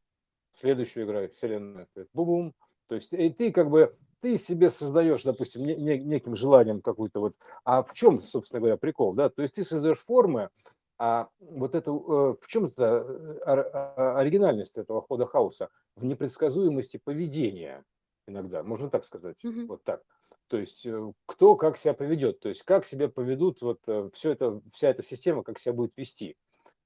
[0.58, 2.52] следующую играй, вселенная, бум-бум.
[2.88, 7.34] То есть и ты как бы, ты себе создаешь, допустим, не, неким желанием какую-то вот,
[7.62, 10.50] а в чем, собственно говоря, прикол, да, то есть ты создаешь формы,
[10.98, 15.68] А вот это, в чем это оригинальность этого хода хаоса?
[15.94, 17.84] В непредсказуемости поведения
[18.30, 19.66] иногда, можно так сказать, mm-hmm.
[19.66, 20.02] вот так.
[20.48, 20.86] То есть
[21.26, 23.80] кто как себя поведет, то есть как себя поведут вот
[24.14, 26.36] все это, вся эта система, как себя будет вести.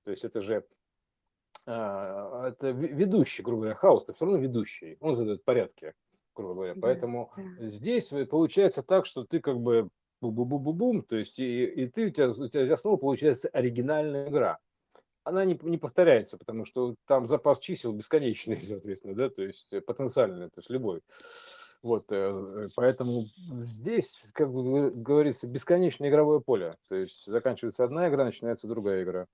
[0.05, 0.67] То есть это же
[1.67, 5.95] а, это ведущий, грубо говоря, хаос, это все равно ведущий, он задает порядки,
[6.35, 6.75] грубо говоря.
[6.75, 7.71] Да, Поэтому да.
[7.71, 9.89] здесь получается так, что ты как бы
[10.21, 14.59] бу-бу-бу-бум, то есть и, и ты, у тебя, у тебя снова получается оригинальная игра.
[15.25, 20.47] Она не, не повторяется, потому что там запас чисел бесконечный, соответственно, да, то есть потенциальный,
[20.49, 21.01] то есть любой.
[21.83, 23.27] Вот, э, поэтому
[23.65, 26.77] здесь, как говорится, бесконечное игровое поле.
[26.89, 29.27] То есть заканчивается одна игра, начинается другая игра.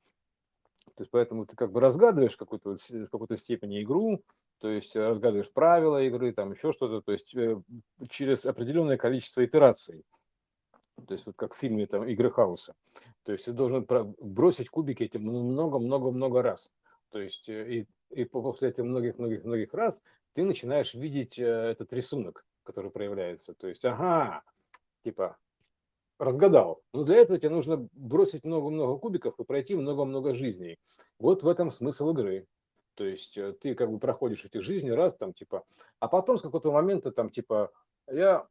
[0.96, 4.20] То есть поэтому ты как бы разгадываешь какую-то в какой-то степени игру,
[4.58, 7.60] то есть разгадываешь правила игры, там еще что-то, то есть э,
[8.08, 10.04] через определенное количество итераций.
[11.06, 12.74] То есть вот как в фильме там «Игры хаоса».
[13.24, 13.86] То есть ты должен
[14.20, 16.72] бросить кубики эти много-много-много раз.
[17.10, 22.44] То есть э, и, и после этих многих-многих-многих раз ты начинаешь видеть э, этот рисунок,
[22.62, 23.54] который проявляется.
[23.54, 24.42] То есть, ага,
[25.04, 25.36] типа,
[26.18, 26.82] разгадал.
[26.92, 30.78] Но для этого тебе нужно бросить много-много кубиков и пройти много-много жизней.
[31.18, 32.46] Вот в этом смысл игры.
[32.94, 35.64] То есть э, ты как бы проходишь эти жизни раз, там, типа,
[35.98, 37.70] а потом с какого-то момента, там, типа,
[38.06, 38.46] я...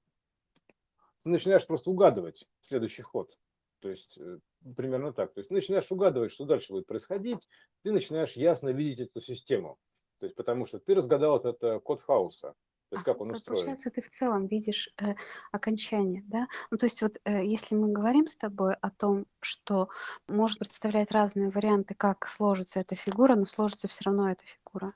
[1.24, 3.38] Ты начинаешь просто угадывать следующий ход.
[3.80, 4.40] То есть э,
[4.76, 5.34] примерно так.
[5.34, 7.48] То есть начинаешь угадывать, что дальше будет происходить,
[7.84, 9.78] ты начинаешь ясно видеть эту систему.
[10.20, 12.56] То есть потому что ты разгадал этот э, код хаоса.
[12.90, 13.60] То есть как он устроен?
[13.60, 15.14] Получается, ты в целом видишь э,
[15.52, 16.48] окончание, да?
[16.72, 19.90] Ну, то есть вот э, если мы говорим с тобой о том, что
[20.28, 24.94] может представлять разные варианты, как сложится эта фигура, но сложится все равно эта фигура.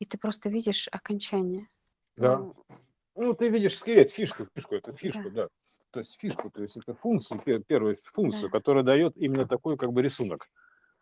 [0.00, 1.68] И ты просто видишь окончание.
[2.16, 2.38] Да.
[2.38, 2.56] Ну,
[3.16, 5.48] ну ты видишь скелет, фишку, фишку, это фишку, да.
[5.90, 10.02] То есть фишку, то есть это функцию, первую функцию, которая дает именно такой как бы
[10.02, 10.48] рисунок.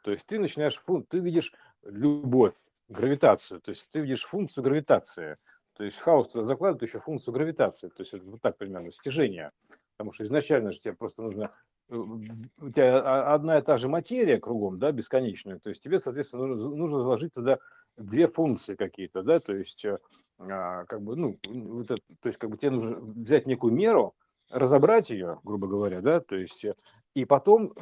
[0.05, 1.53] То есть ты начинаешь, ты видишь
[1.83, 2.55] любовь,
[2.89, 5.37] гравитацию, то есть ты видишь функцию гравитации.
[5.77, 9.51] То есть хаос туда закладывает еще функцию гравитации, то есть это вот так примерно, стяжение.
[9.97, 11.51] Потому что изначально же тебе просто нужно
[11.89, 16.47] э, у тебя одна и та же материя кругом, да, бесконечная, то есть тебе, соответственно,
[16.47, 17.59] нужно, нужно заложить туда
[17.97, 19.99] две функции какие-то, да, то есть э,
[20.39, 24.14] как бы, ну, вот это, то есть как бы тебе нужно взять некую меру,
[24.51, 26.74] разобрать ее, грубо говоря, да, то есть э,
[27.14, 27.72] и потом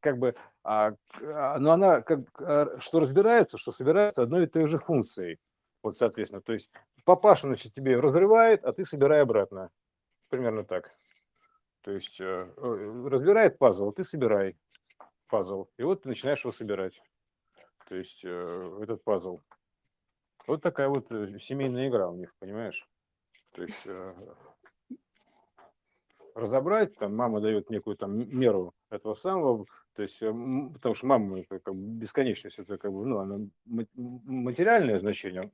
[0.00, 2.20] как бы, а, а, но она как,
[2.80, 5.38] что разбирается, что собирается одной и той же функцией.
[5.82, 6.70] Вот, соответственно, то есть
[7.04, 9.70] папаша, значит, тебе разбирает, а ты собирай обратно.
[10.30, 10.92] Примерно так.
[11.82, 14.56] То есть э, э, разбирает пазл, а ты собирай
[15.28, 15.68] пазл.
[15.78, 17.02] И вот ты начинаешь его собирать.
[17.88, 19.40] То есть э, этот пазл.
[20.46, 21.08] Вот такая вот
[21.40, 22.88] семейная игра у них, понимаешь?
[23.52, 23.86] То есть
[26.34, 31.58] разобрать, там мама дает некую там меру этого самого, то есть, потому что мама это
[31.58, 33.38] как бы бесконечность, это как бы, ну, она
[33.94, 35.50] материальное значение,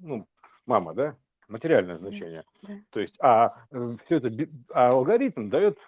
[0.00, 0.26] ну,
[0.66, 1.16] мама, да,
[1.48, 2.44] материальное значение.
[2.62, 2.74] Да.
[2.90, 4.30] То есть, а э, все это,
[4.70, 5.78] а алгоритм дает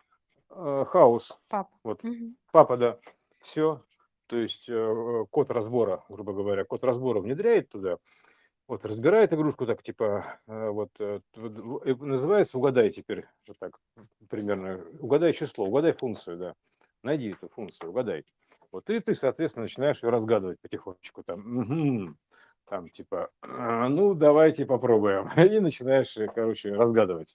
[0.51, 1.39] э, хаос.
[1.49, 1.71] Папа.
[1.83, 2.35] Вот, угу.
[2.53, 2.99] папа, да,
[3.41, 3.83] все.
[4.27, 7.99] То есть э, код разбора, грубо говоря, код разбора внедряет туда,
[8.67, 13.79] вот разбирает игрушку так, типа, э, вот, э, называется «Угадай теперь», вот так,
[14.29, 16.55] примерно, угадай число, угадай функцию, да,
[17.03, 18.25] найди эту функцию, угадай.
[18.73, 22.15] Вот и ты, соответственно, начинаешь ее разгадывать потихонечку, там, угу,
[22.69, 25.31] там типа, «А, ну давайте попробуем.
[25.37, 27.35] И начинаешь, э, короче, разгадывать.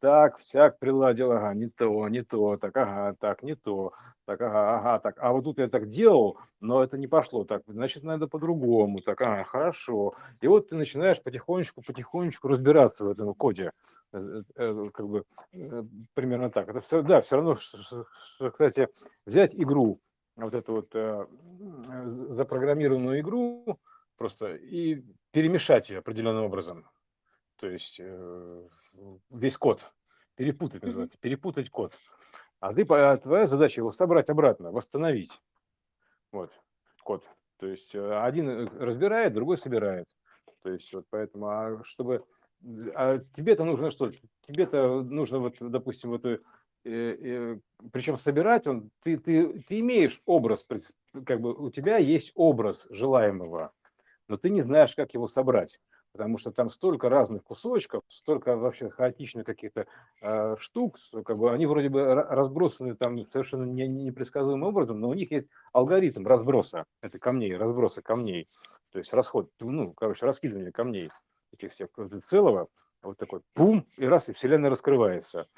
[0.00, 3.92] Так, всяк приладил, ага, не то, не то, так, ага, так, не то,
[4.24, 5.16] так, ага, ага, так.
[5.18, 9.20] А вот тут я так делал, но это не пошло, так, значит, надо по-другому, так,
[9.20, 10.14] ага, хорошо.
[10.40, 13.72] И вот ты начинаешь потихонечку, потихонечку разбираться в этом коде,
[14.12, 15.24] э, э, как бы
[16.14, 16.68] примерно так.
[16.68, 18.88] Это все, да, все равно, кстати,
[19.26, 20.00] взять игру,
[20.36, 20.94] вот эту вот
[22.34, 23.78] запрограммированную игру,
[24.20, 26.86] просто и перемешать ее определенным образом.
[27.56, 28.68] То есть э,
[29.30, 29.90] весь код
[30.34, 31.96] перепутать называется, перепутать код.
[32.60, 35.32] А ты, а твоя задача его собрать обратно, восстановить.
[36.32, 36.52] Вот
[37.02, 37.26] код.
[37.56, 40.04] То есть э, один э, разбирает, другой собирает.
[40.62, 42.22] То есть вот поэтому, а чтобы
[42.94, 44.12] а тебе-то нужно что?
[44.46, 46.26] Тебе-то нужно вот, допустим, вот
[46.82, 50.66] причем собирать он, ты, ты, ты имеешь образ,
[51.26, 53.72] как бы у тебя есть образ желаемого,
[54.30, 55.80] но ты не знаешь, как его собрать,
[56.12, 59.86] потому что там столько разных кусочков, столько вообще хаотичных каких-то
[60.22, 65.14] э, штук, как бы они вроде бы разбросаны там совершенно не, непредсказуемым образом, но у
[65.14, 68.46] них есть алгоритм разброса, это камней, разброса камней,
[68.92, 71.10] то есть расход, ну, короче, раскидывание камней
[71.52, 71.88] этих всех
[72.22, 72.68] целого,
[73.02, 75.48] вот такой пум, и раз, и Вселенная раскрывается.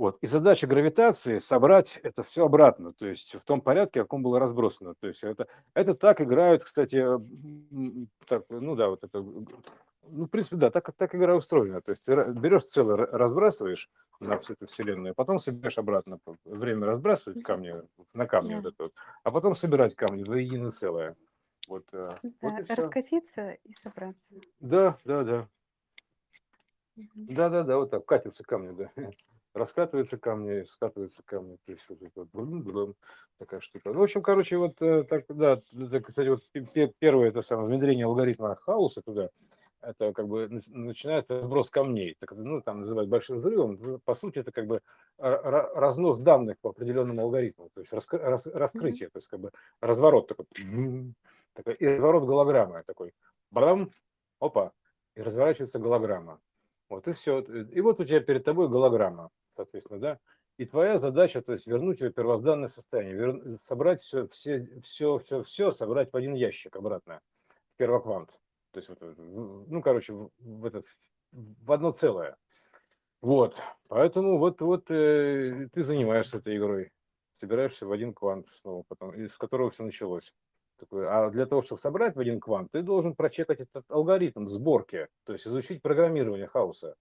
[0.00, 0.16] Вот.
[0.22, 4.40] И задача гравитации собрать это все обратно, то есть в том порядке, в каком было
[4.40, 4.94] разбросано.
[4.94, 7.04] То есть это, это так играют, кстати,
[8.26, 11.82] так, ну да, вот это, ну, в принципе, да, так, так игра устроена.
[11.82, 13.90] То есть ты берешь целое, разбрасываешь
[14.20, 16.18] на всю эту вселенную, а потом собираешь обратно.
[16.46, 17.74] Время разбрасывать камни
[18.14, 18.56] на камни, Да.
[18.56, 21.14] вот это вот, а потом собирать камни воедино целое.
[21.68, 22.74] Вот, э, вот Да, и все.
[22.74, 24.34] раскатиться и собраться.
[24.60, 25.48] Да, да, да.
[26.96, 28.90] Да, да, да, вот так катятся камни, да.
[29.52, 32.94] Раскатываются камни, скатываются камни, то есть вот это вот брум-брум,
[33.38, 33.92] такая штука.
[33.92, 37.42] Ну, в общем, короче, вот э, так, да, это, кстати, вот пе- пе- первое это
[37.42, 39.30] самое внедрение алгоритма хаоса туда,
[39.80, 44.14] это как бы нач- начинается сброс камней, так, ну, там называют большим взрывом, Ну, по
[44.14, 44.82] сути, это как бы
[45.18, 49.50] ра- разнос данных по определенному алгоритму, то есть раска- рас- раскрытие, то есть как бы
[49.80, 50.46] разворот такой,
[51.54, 53.14] такой и разворот голограммы такой,
[53.50, 53.90] бадам,
[54.38, 54.70] опа,
[55.16, 56.40] и разворачивается голограмма.
[56.90, 57.40] Вот и все.
[57.40, 60.18] И вот у тебя перед тобой голограмма, соответственно, да.
[60.58, 65.18] И твоя задача, то есть вернуть ее в первозданное состояние, вер- собрать все, все, все,
[65.18, 68.38] все, все, собрать в один ящик обратно, в первоквант.
[68.72, 70.84] То есть, вот, ну, короче, в этот,
[71.32, 72.36] в одно целое.
[73.22, 73.56] Вот.
[73.88, 76.90] Поэтому вот, вот э, ты занимаешься этой игрой,
[77.38, 80.34] собираешься в один квант снова, потом, из которого все началось.
[80.80, 85.08] Такой, А для того, чтобы собрать в один квант, ты должен прочекать этот алгоритм сборки,
[85.24, 86.96] то есть изучить программирование хаоса,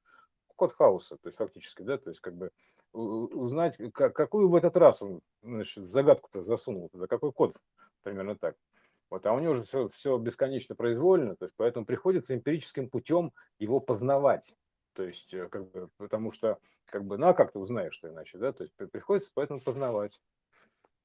[0.57, 2.51] код хаоса, то есть фактически, да, то есть как бы
[2.91, 7.53] узнать, ка- какую в этот раз он значит, загадку-то засунул туда, какой код,
[8.03, 8.55] примерно так.
[9.09, 13.31] Вот, а у него же все, все бесконечно произвольно, то есть поэтому приходится эмпирическим путем
[13.59, 14.55] его познавать.
[14.93, 18.09] То есть, э, как бы, потому что, как бы, ну а как ты узнаешь, что
[18.09, 18.51] иначе, да?
[18.51, 20.19] То есть при- приходится поэтому познавать.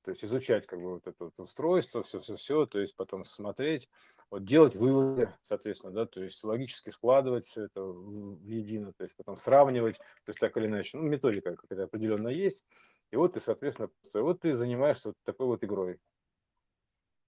[0.05, 3.89] То есть изучать как бы вот это вот устройство, все-все-все, то есть потом смотреть,
[4.31, 9.17] вот делать выводы, соответственно, да, то есть логически складывать все это в едино, то есть
[9.17, 12.67] потом сравнивать, то есть так или иначе, ну, методика какая-то определенная есть,
[13.13, 15.99] и вот ты, соответственно, вот ты занимаешься вот такой вот игрой.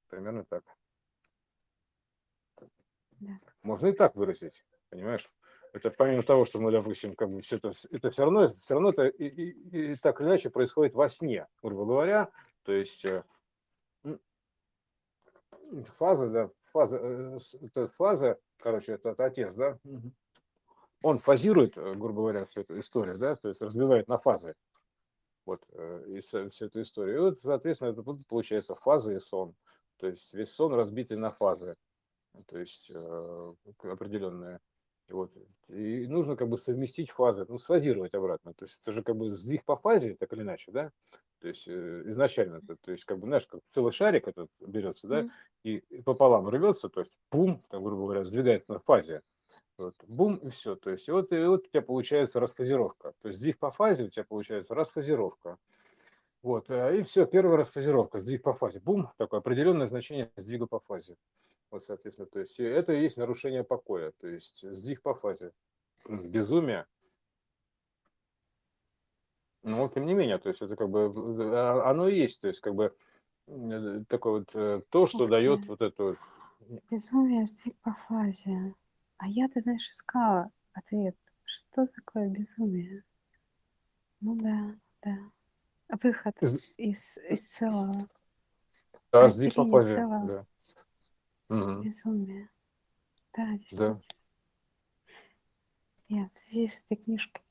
[0.08, 0.62] Примерно так.
[3.20, 3.40] Да.
[3.62, 5.26] Можно и так выразить, понимаешь?
[5.72, 8.90] Это помимо того, что мы, допустим, как бы все это, это все равно, все равно
[8.90, 12.30] это и, и- и так или иначе происходит во сне, грубо говоря.
[12.66, 13.22] То есть э,
[15.98, 16.96] фаза, да, фаза,
[17.62, 19.78] это фаза, короче, это, это отец, да,
[21.00, 24.56] он фазирует, э, грубо говоря, всю эту историю, да, то есть разбивает на фазы,
[25.44, 27.16] вот, э, и всю эту историю.
[27.16, 29.54] И вот, соответственно, это получается фаза и сон.
[29.98, 31.76] То есть весь сон разбитый на фазы,
[32.46, 32.90] то есть
[33.80, 34.58] определенные.
[35.08, 35.32] И вот
[35.68, 38.54] и нужно как бы совместить фазы, ну, сфазировать обратно.
[38.54, 40.90] То есть это же как бы сдвиг по фазе, так или иначе, да?
[41.40, 45.06] То есть э, изначально, то, то есть как бы, знаешь, как целый шарик этот берется,
[45.08, 45.32] да, Мгм.
[45.64, 49.22] и и пополам рвется, то есть бум, там, грубо говоря, сдвигается на фазе.
[49.78, 50.74] Вот, бум, и все.
[50.76, 53.12] То есть и вот, и вот у тебя получается расфазировка.
[53.20, 55.58] То есть сдвиг по фазе у тебя получается расфазировка.
[56.42, 58.80] Вот, э, и все, первая расфазировка, сдвиг по фазе.
[58.80, 61.16] Бум, такое определенное значение сдвига по фазе.
[61.70, 65.52] Вот, соответственно, то есть это и есть нарушение покоя, то есть сдвиг по фазе.
[66.08, 66.86] Безумие.
[69.66, 71.12] Но тем не менее, то есть это как бы
[71.58, 72.94] а- оно и есть, то есть как бы
[73.48, 75.66] э, такое вот э, то, что Ух дает ты.
[75.66, 76.18] вот это вот.
[76.88, 78.76] Безумие, сдвиг по фазе.
[79.16, 81.16] А я, ты знаешь, искала ответ.
[81.42, 83.02] Что такое безумие?
[84.20, 85.16] Ну да, да.
[86.00, 88.08] Выход Из- из, целого.
[89.10, 90.26] Да, сдвиг по фазе, целого.
[90.28, 90.46] да.
[91.48, 91.80] Мгм.
[91.80, 92.50] Безумие.
[93.36, 93.52] Да, Да.
[93.54, 94.00] действительно.
[96.06, 97.42] Я в связи с этой книжкой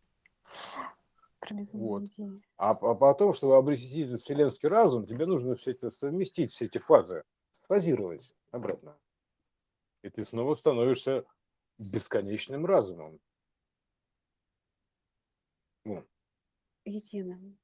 [1.45, 2.03] про безумные Вот.
[2.03, 2.41] идеи.
[2.57, 6.77] А, а потом, чтобы обрести этот вселенский разум, тебе нужно все это совместить, все эти
[6.77, 7.23] фазы,
[7.67, 8.97] фазировать обратно.
[10.03, 11.25] И ты снова становишься
[11.77, 13.19] бесконечным разумом.
[15.83, 16.05] Ну,
[16.85, 17.57] Единым,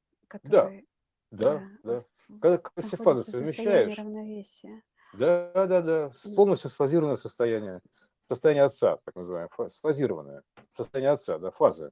[0.43, 0.88] да, который
[1.32, 2.05] да, да.
[2.27, 4.84] в- Когда, когда все фазы совмещаешь, равновесия.
[5.13, 7.82] да, да, да, с полностью сфазированное состояние,
[8.27, 11.91] состояние отца, так называемое, фа- сфазированное, состояние отца, да, фазы,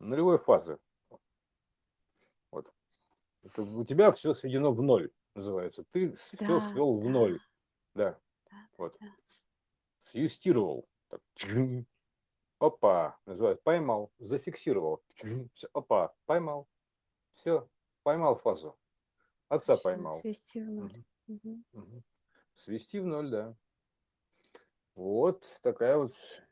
[0.00, 0.78] нулевой фазы.
[2.50, 2.72] Вот.
[3.42, 5.84] Это у тебя все сведено в ноль, называется.
[5.92, 7.38] Ты все Да, свел в ноль.
[7.94, 8.18] Да,
[8.50, 8.96] да, вот.
[9.00, 9.14] да.
[10.02, 10.88] Съюстировал.
[11.08, 11.20] Так,
[12.58, 15.02] опа, называют, поймал, зафиксировал.
[15.54, 16.68] всё, опа, поймал.
[17.34, 17.68] Все,
[18.02, 18.76] поймал фазу.
[19.48, 20.20] Отца Точно, поймал.
[20.20, 21.04] свести в ноль.
[21.26, 21.64] Мгм.
[21.72, 22.02] мгм.
[22.54, 23.56] Свести в ноль, да.
[24.94, 26.10] Вот такая вот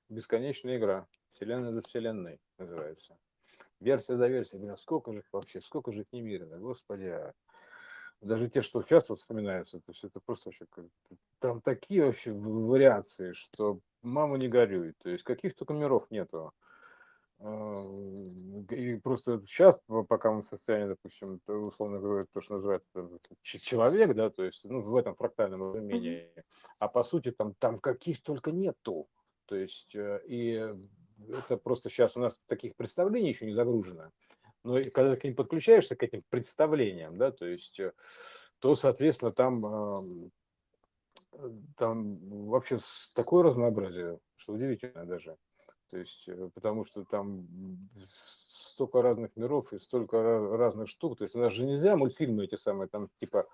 [0.09, 1.09] бесконечная игра.
[1.34, 3.18] Вселенная за вселенной называется.
[3.81, 4.62] Версия за версией.
[4.62, 7.05] Блин, сколько же их вообще, сколько же их немерено, господи.
[7.05, 7.33] а.
[8.20, 10.66] Даже те, что сейчас вот вспоминаются, то есть это просто вообще
[11.39, 14.95] там такие вообще вариации, что мама не горюй.
[15.03, 16.53] То есть каких только миров нету.
[17.39, 22.89] И просто сейчас, пока мы в состоянии, допустим, условно говоря, то, что называется
[23.43, 26.31] человек, да, то есть ну, в этом фрактальном разумении,
[26.79, 29.07] а по сути там, там каких только нету.
[29.45, 30.74] То есть э, и
[31.29, 34.11] это просто сейчас у нас таких представлений еще не загружено.
[34.64, 37.93] Но когда ты подключаешься к этим представлениям, да, то есть, э,
[38.59, 40.31] то, соответственно, там,
[41.77, 42.18] там
[42.49, 42.79] вообще
[43.14, 45.37] такое разнообразие, что удивительно даже.
[45.91, 47.47] То есть, э, потому что там
[48.03, 50.20] столько разных миров и столько
[50.57, 51.18] разных штук.
[51.18, 53.47] То есть, у нас же нельзя мультфильмы эти самые, там, типа,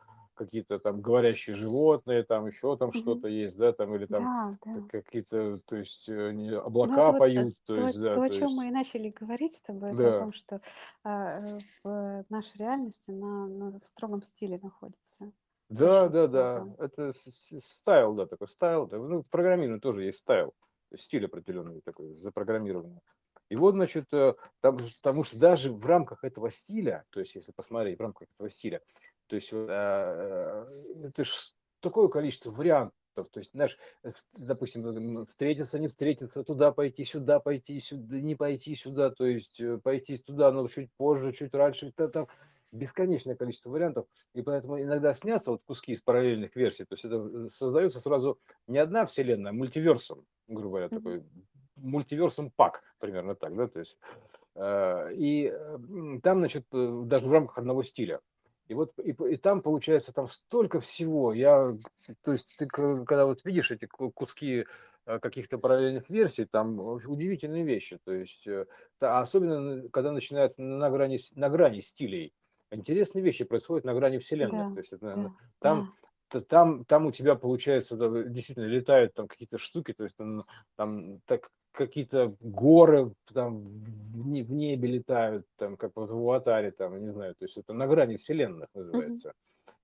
[0.45, 4.89] какие-то там говорящие животные, там еще там что-то есть, да, там, или там Да, да.
[4.89, 8.29] какие-то, то есть, э, Ну, облака вот э, поют, то то, есть, да, то, о
[8.29, 10.19] то чем мы и начали говорить с тобой, это о да.
[10.19, 10.61] том, что
[11.05, 15.33] э, в нашей реальности она, она в строгом стиле находится,
[15.69, 20.19] Да, очень да, да, это style, да, такой style, да, ну, в программировании тоже есть
[20.19, 20.55] style,
[20.95, 23.01] стиль определенный такой, запрограммированный.
[23.49, 27.53] И вот, значит, э, там, потому что даже в рамках этого стиля, то есть если
[27.53, 28.83] посмотреть в рамках этого стиля,
[29.33, 35.79] то есть а, э, это ж такое количество вариантов, то есть, знаешь, э, допустим, встретиться,
[35.79, 40.53] не встретиться, туда пойти, сюда пойти, сюда, не пойти сюда, то есть э, пойти туда,
[40.53, 42.29] но чуть позже, чуть раньше, та- там
[42.73, 47.49] бесконечное количество вариантов, и поэтому иногда снятся вот куски из параллельных версий, то есть это
[47.49, 51.25] создается сразу не одна вселенная, а мультиверсум, грубо говоря, такой
[51.77, 53.97] мультиверсум пак, примерно так, да, то есть.
[54.57, 55.51] Э, и
[56.23, 58.21] там, значит, даже в рамках одного стиля.
[58.73, 61.35] И вот и, и там получается там столько всего.
[61.35, 61.77] Я,
[62.25, 64.65] то есть ты когда вот видишь эти ку- куски
[65.05, 67.99] э, каких-то параллельных версий, там удивительные вещи.
[68.03, 68.65] То есть э,
[68.99, 72.33] особенно когда начинается на грани на грани стилей,
[72.71, 74.69] интересные вещи происходят на грани вселенных.
[74.69, 75.95] Да, То есть это, да, там
[76.31, 76.41] да.
[76.41, 80.47] там, там у тебя получается действительно летают там какие-то штуки, то есть там,
[80.77, 86.71] там так какие-то горы там в не- в небе летают, там как вот в Аватаре,
[86.71, 89.33] там, не знаю, то есть это на грани вселенных называется.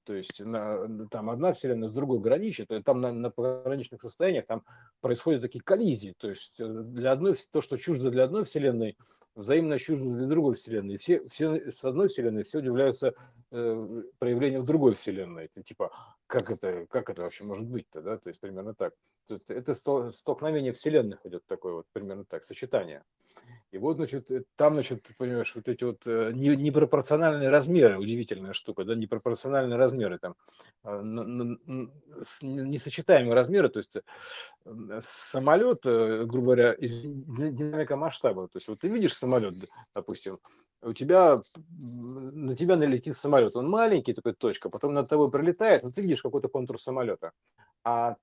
[0.05, 4.47] То есть на, там одна вселенная с другой граничит, и там на, на пограничных состояниях
[4.47, 4.65] там
[5.03, 6.15] происходят такие коллизии.
[6.17, 8.97] То есть э, для одной, то, что чуждо для одной вселенной,
[9.35, 10.97] взаимно чуждо для другой вселенной.
[10.97, 13.13] Все, все с одной вселенной все удивляются
[13.51, 15.45] э, проявлению другой вселенной.
[15.45, 15.93] Это типа,
[16.27, 18.17] как это, как это вообще может быть-то, да?
[18.17, 18.95] То есть примерно так.
[19.31, 23.03] Это стол- столкновение вселенных идет такое вот, примерно так, сочетание.
[23.71, 28.53] И вот, значит, э, там, значит, понимаешь, вот эти вот э, не- непропорциональные размеры, удивительная
[28.53, 30.35] штука, да, непропорциональные размеры там,
[30.85, 31.01] э,
[32.43, 33.99] несочетаемые размеры, то есть
[35.03, 39.55] самолет, грубо говоря, из ди- динамика масштаба, то есть вот ты видишь самолет,
[39.95, 40.39] допустим,
[40.83, 41.43] у тебя
[41.79, 46.23] на тебя налетит самолет, он маленький, такой точка, потом над тобой пролетает, но ты видишь
[46.23, 47.33] какой-то контур самолета,
[47.85, 48.17] а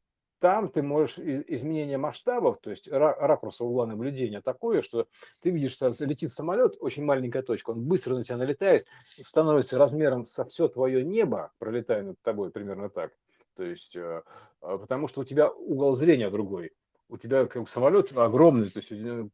[0.46, 5.08] там ты можешь изменение масштабов, то есть ра- ракурса угла наблюдения такое, что
[5.42, 8.86] ты видишь, что летит самолет, очень маленькая точка, он быстро на тебя налетает,
[9.24, 13.12] становится размером со все твое небо, пролетая над тобой примерно так.
[13.56, 14.22] То есть, э,
[14.62, 16.74] а, потому что у тебя угол зрения другой.
[17.10, 19.28] У тебя как самолет огромный, то есть э,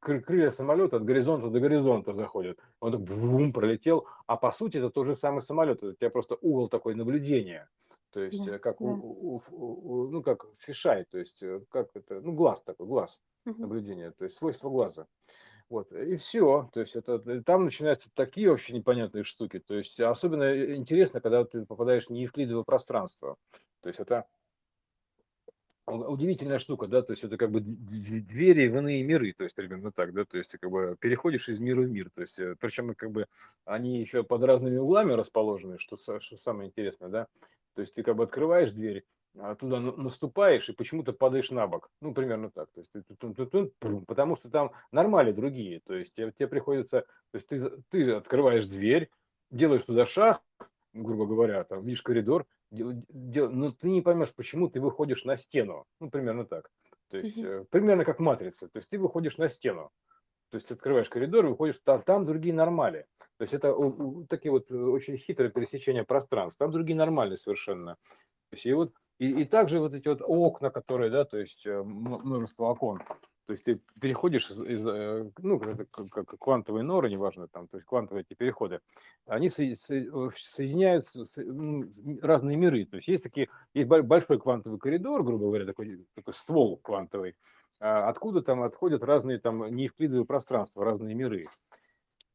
[0.00, 2.58] крылья самолета от горизонта до горизонта заходят.
[2.78, 5.82] Он так бум, пролетел, а по сути это тот же самый самолет.
[5.82, 7.70] У тебя просто угол такой наблюдения.
[8.12, 9.02] То есть Да, э, как, да.
[9.02, 13.20] у- у- у- ну, как фишай, то есть э, как это, ну глаз такой, глаз
[13.44, 13.62] Мгм.
[13.62, 15.06] наблюдения, то есть свойство глаза.
[15.68, 16.70] Вот, и все.
[16.72, 19.58] То есть это, э, там начинаются такие вообще непонятные штуки.
[19.60, 23.36] То есть особенно интересно, когда ты попадаешь в неевклидово пространство.
[23.80, 24.26] То есть это
[25.86, 29.92] удивительная штука, да, то есть это как бы двери в иные миры, то есть примерно
[29.92, 32.56] так, да, то есть ты как бы переходишь из мира в мир, то есть э,
[32.60, 33.26] причем как бы
[33.64, 37.26] они еще под разными углами расположены, что, что самое интересное, да,
[37.74, 39.04] то есть ты как бы открываешь дверь,
[39.38, 43.02] а туда на- наступаешь и почему-то падаешь на бок, ну примерно так, то есть ты
[43.18, 47.48] тун- тун, прум, потому что там нормали другие, то есть тебе, тебе приходится, то есть
[47.48, 49.10] ты, ты открываешь дверь,
[49.50, 50.42] делаешь туда шаг,
[50.92, 55.84] грубо говоря, там видишь коридор, но ты не поймешь, почему ты выходишь на стену.
[56.00, 56.70] Ну, примерно так.
[57.08, 58.68] То есть, э, примерно как матрица.
[58.68, 59.90] То есть, ты выходишь на стену.
[60.50, 63.06] То есть, открываешь коридор, выходишь, там, там другие нормали.
[63.38, 66.58] То есть, это у- у- такие вот э, очень хитрые пересечения пространств.
[66.58, 67.94] Там другие нормальные совершенно.
[68.50, 71.66] То есть, и вот и, и также вот эти вот окна, которые, да, то есть
[71.66, 73.00] э, множество окон.
[73.52, 77.86] То есть ты переходишь из, из, э, ну, как, квантовые норы, неважно, там, то есть
[77.86, 78.80] квантовые эти переходы,
[79.26, 81.84] они со- со- э, соединяются с- ну,
[82.22, 82.86] разные миры.
[82.86, 87.36] То есть есть такие, есть бо- большой квантовый коридор, грубо говоря, такой, такой ствол квантовый,
[87.78, 91.44] а откуда там отходят разные там неевклидовые пространства, разные миры.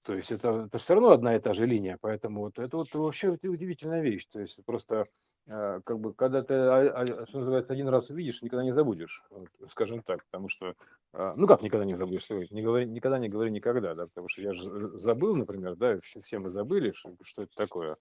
[0.08, 2.88] То есть это, это все равно одна и та же линия, поэтому вот это вот
[2.94, 4.26] вообще удивительная вещь.
[4.32, 5.08] То есть просто
[5.48, 9.26] э, как бы когда ты, а, а, что называется, один раз увидишь, никогда не забудешь,
[9.30, 10.76] вот, скажем так, потому что,
[11.12, 14.42] э, ну как никогда не забудешь, не говори, никогда не говори никогда, да, потому что
[14.42, 17.98] я же забыл, например, да, все, все мы забыли, что, что это такое.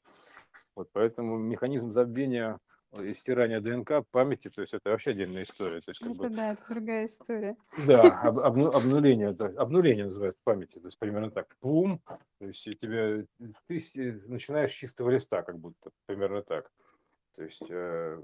[0.76, 2.60] Вот поэтому механизм забвения
[3.02, 5.80] и стирание ДНК памяти, то есть это вообще отдельная история.
[5.80, 7.56] То есть, как это бы, да, это другая история.
[7.86, 12.64] Да, об, обну, обнуление, да, обнуление называется памяти, то есть примерно так, пум, то есть
[12.80, 13.24] тебя,
[13.66, 16.70] ты начинаешь с чистого листа, как будто, примерно так.
[17.36, 18.22] То есть э,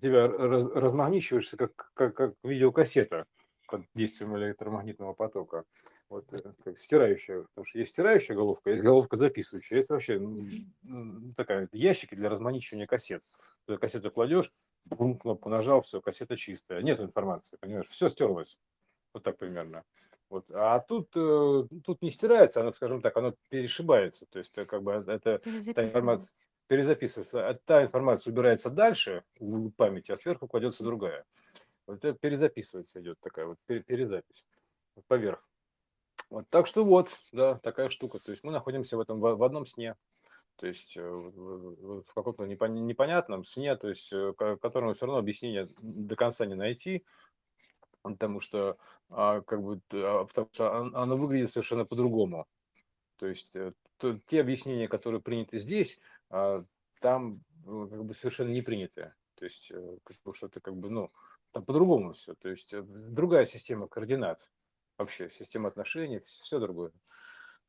[0.00, 3.26] тебя раз, размагничиваешься, как, как, как видеокассета
[3.68, 5.64] под действием электромагнитного потока
[6.12, 11.32] вот э, как стирающая, потому что есть стирающая головка, есть головка записывающая, есть вообще ну,
[11.36, 13.22] такая ящики для разманичивания кассет.
[13.66, 14.52] Ты кассету кладешь,
[14.84, 18.58] бум, кнопку нажал, все, кассета чистая, нет информации, понимаешь, все стерлось,
[19.14, 19.84] вот так примерно.
[20.28, 20.44] Вот.
[20.50, 24.82] А тут, э, тут не стирается, оно, скажем так, оно перешибается, то есть э, как
[24.82, 25.40] бы это
[25.74, 31.24] та информация перезаписывается, а та информация убирается дальше в памяти, а сверху кладется другая.
[31.86, 34.46] Вот это перезаписывается идет такая вот перезапись
[35.06, 35.42] поверх.
[36.32, 38.18] Вот, так что вот, да, такая штука.
[38.18, 39.96] То есть мы находимся в этом в, в одном сне.
[40.56, 46.16] То есть э, в, каком-то непонятном сне, то есть э, которому все равно объяснение до
[46.16, 47.04] конца не найти,
[48.00, 48.78] потому что
[49.10, 52.46] а, как бы а, потому что оно выглядит совершенно по-другому.
[53.18, 53.74] То есть э,
[54.26, 56.64] те объяснения, которые приняты здесь, а,
[57.02, 59.12] там как бы совершенно не приняты.
[59.34, 61.12] То есть бы что-то как бы ну
[61.50, 62.34] там по-другому все.
[62.36, 64.48] То есть другая система координат
[65.02, 66.92] вообще система отношений, все другое.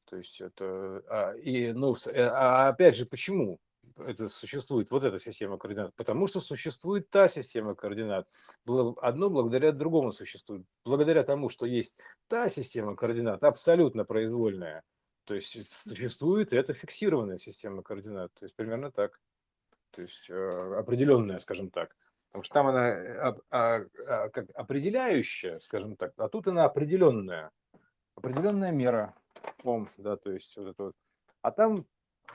[0.06, 1.04] То есть это...
[1.08, 3.60] А, и, ну, э, а опять же, почему
[3.98, 5.94] это существует, вот эта система координат?
[5.96, 8.28] Потому что существует та система координат.
[8.66, 10.66] Одно благодаря другому существует.
[10.86, 14.84] Благодаря тому, что есть та система координат, абсолютно произвольная,
[15.26, 18.34] то есть существует эта фиксированная система координат.
[18.34, 19.20] То есть примерно так.
[19.92, 21.96] То есть э, определенная, скажем так.
[22.34, 27.52] Потому что там она а, а, а, как определяющая, скажем так, а тут она определенная.
[28.16, 29.14] Определенная мера.
[29.64, 30.96] Ом, да, то есть вот это вот.
[31.44, 31.86] А там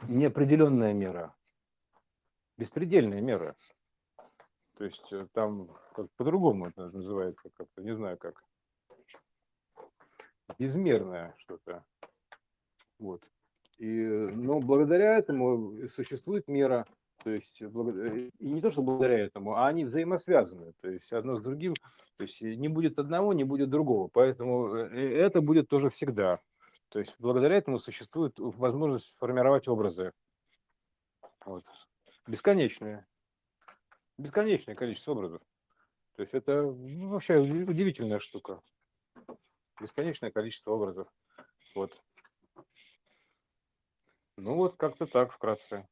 [0.03, 1.35] неопределенная мера.
[2.57, 3.57] Беспредельная мера.
[4.77, 8.45] То есть э, там как по-другому это называется, как-то, не знаю как.
[10.61, 11.85] Безмерное что-то.
[13.01, 13.29] Вот.
[13.79, 16.87] И, ну, благодаря этому существует мера
[17.23, 20.73] то есть, и не то, что благодаря этому, а они взаимосвязаны.
[20.81, 21.75] То есть, одно с другим.
[22.17, 24.09] То есть, не будет одного, не будет другого.
[24.09, 26.41] Поэтому э, это будет тоже всегда.
[26.91, 30.13] То есть, благодаря этому существует возможность формировать образы.
[31.45, 31.65] Вот.
[32.27, 33.07] Бесконечное.
[34.17, 35.43] Бесконечное количество образов.
[36.17, 38.61] То есть, это ну, вообще удивительная штука.
[39.81, 41.09] Бесконечное количество образов.
[41.75, 42.01] Вот.
[44.37, 45.89] Ну вот как-то так вкратце.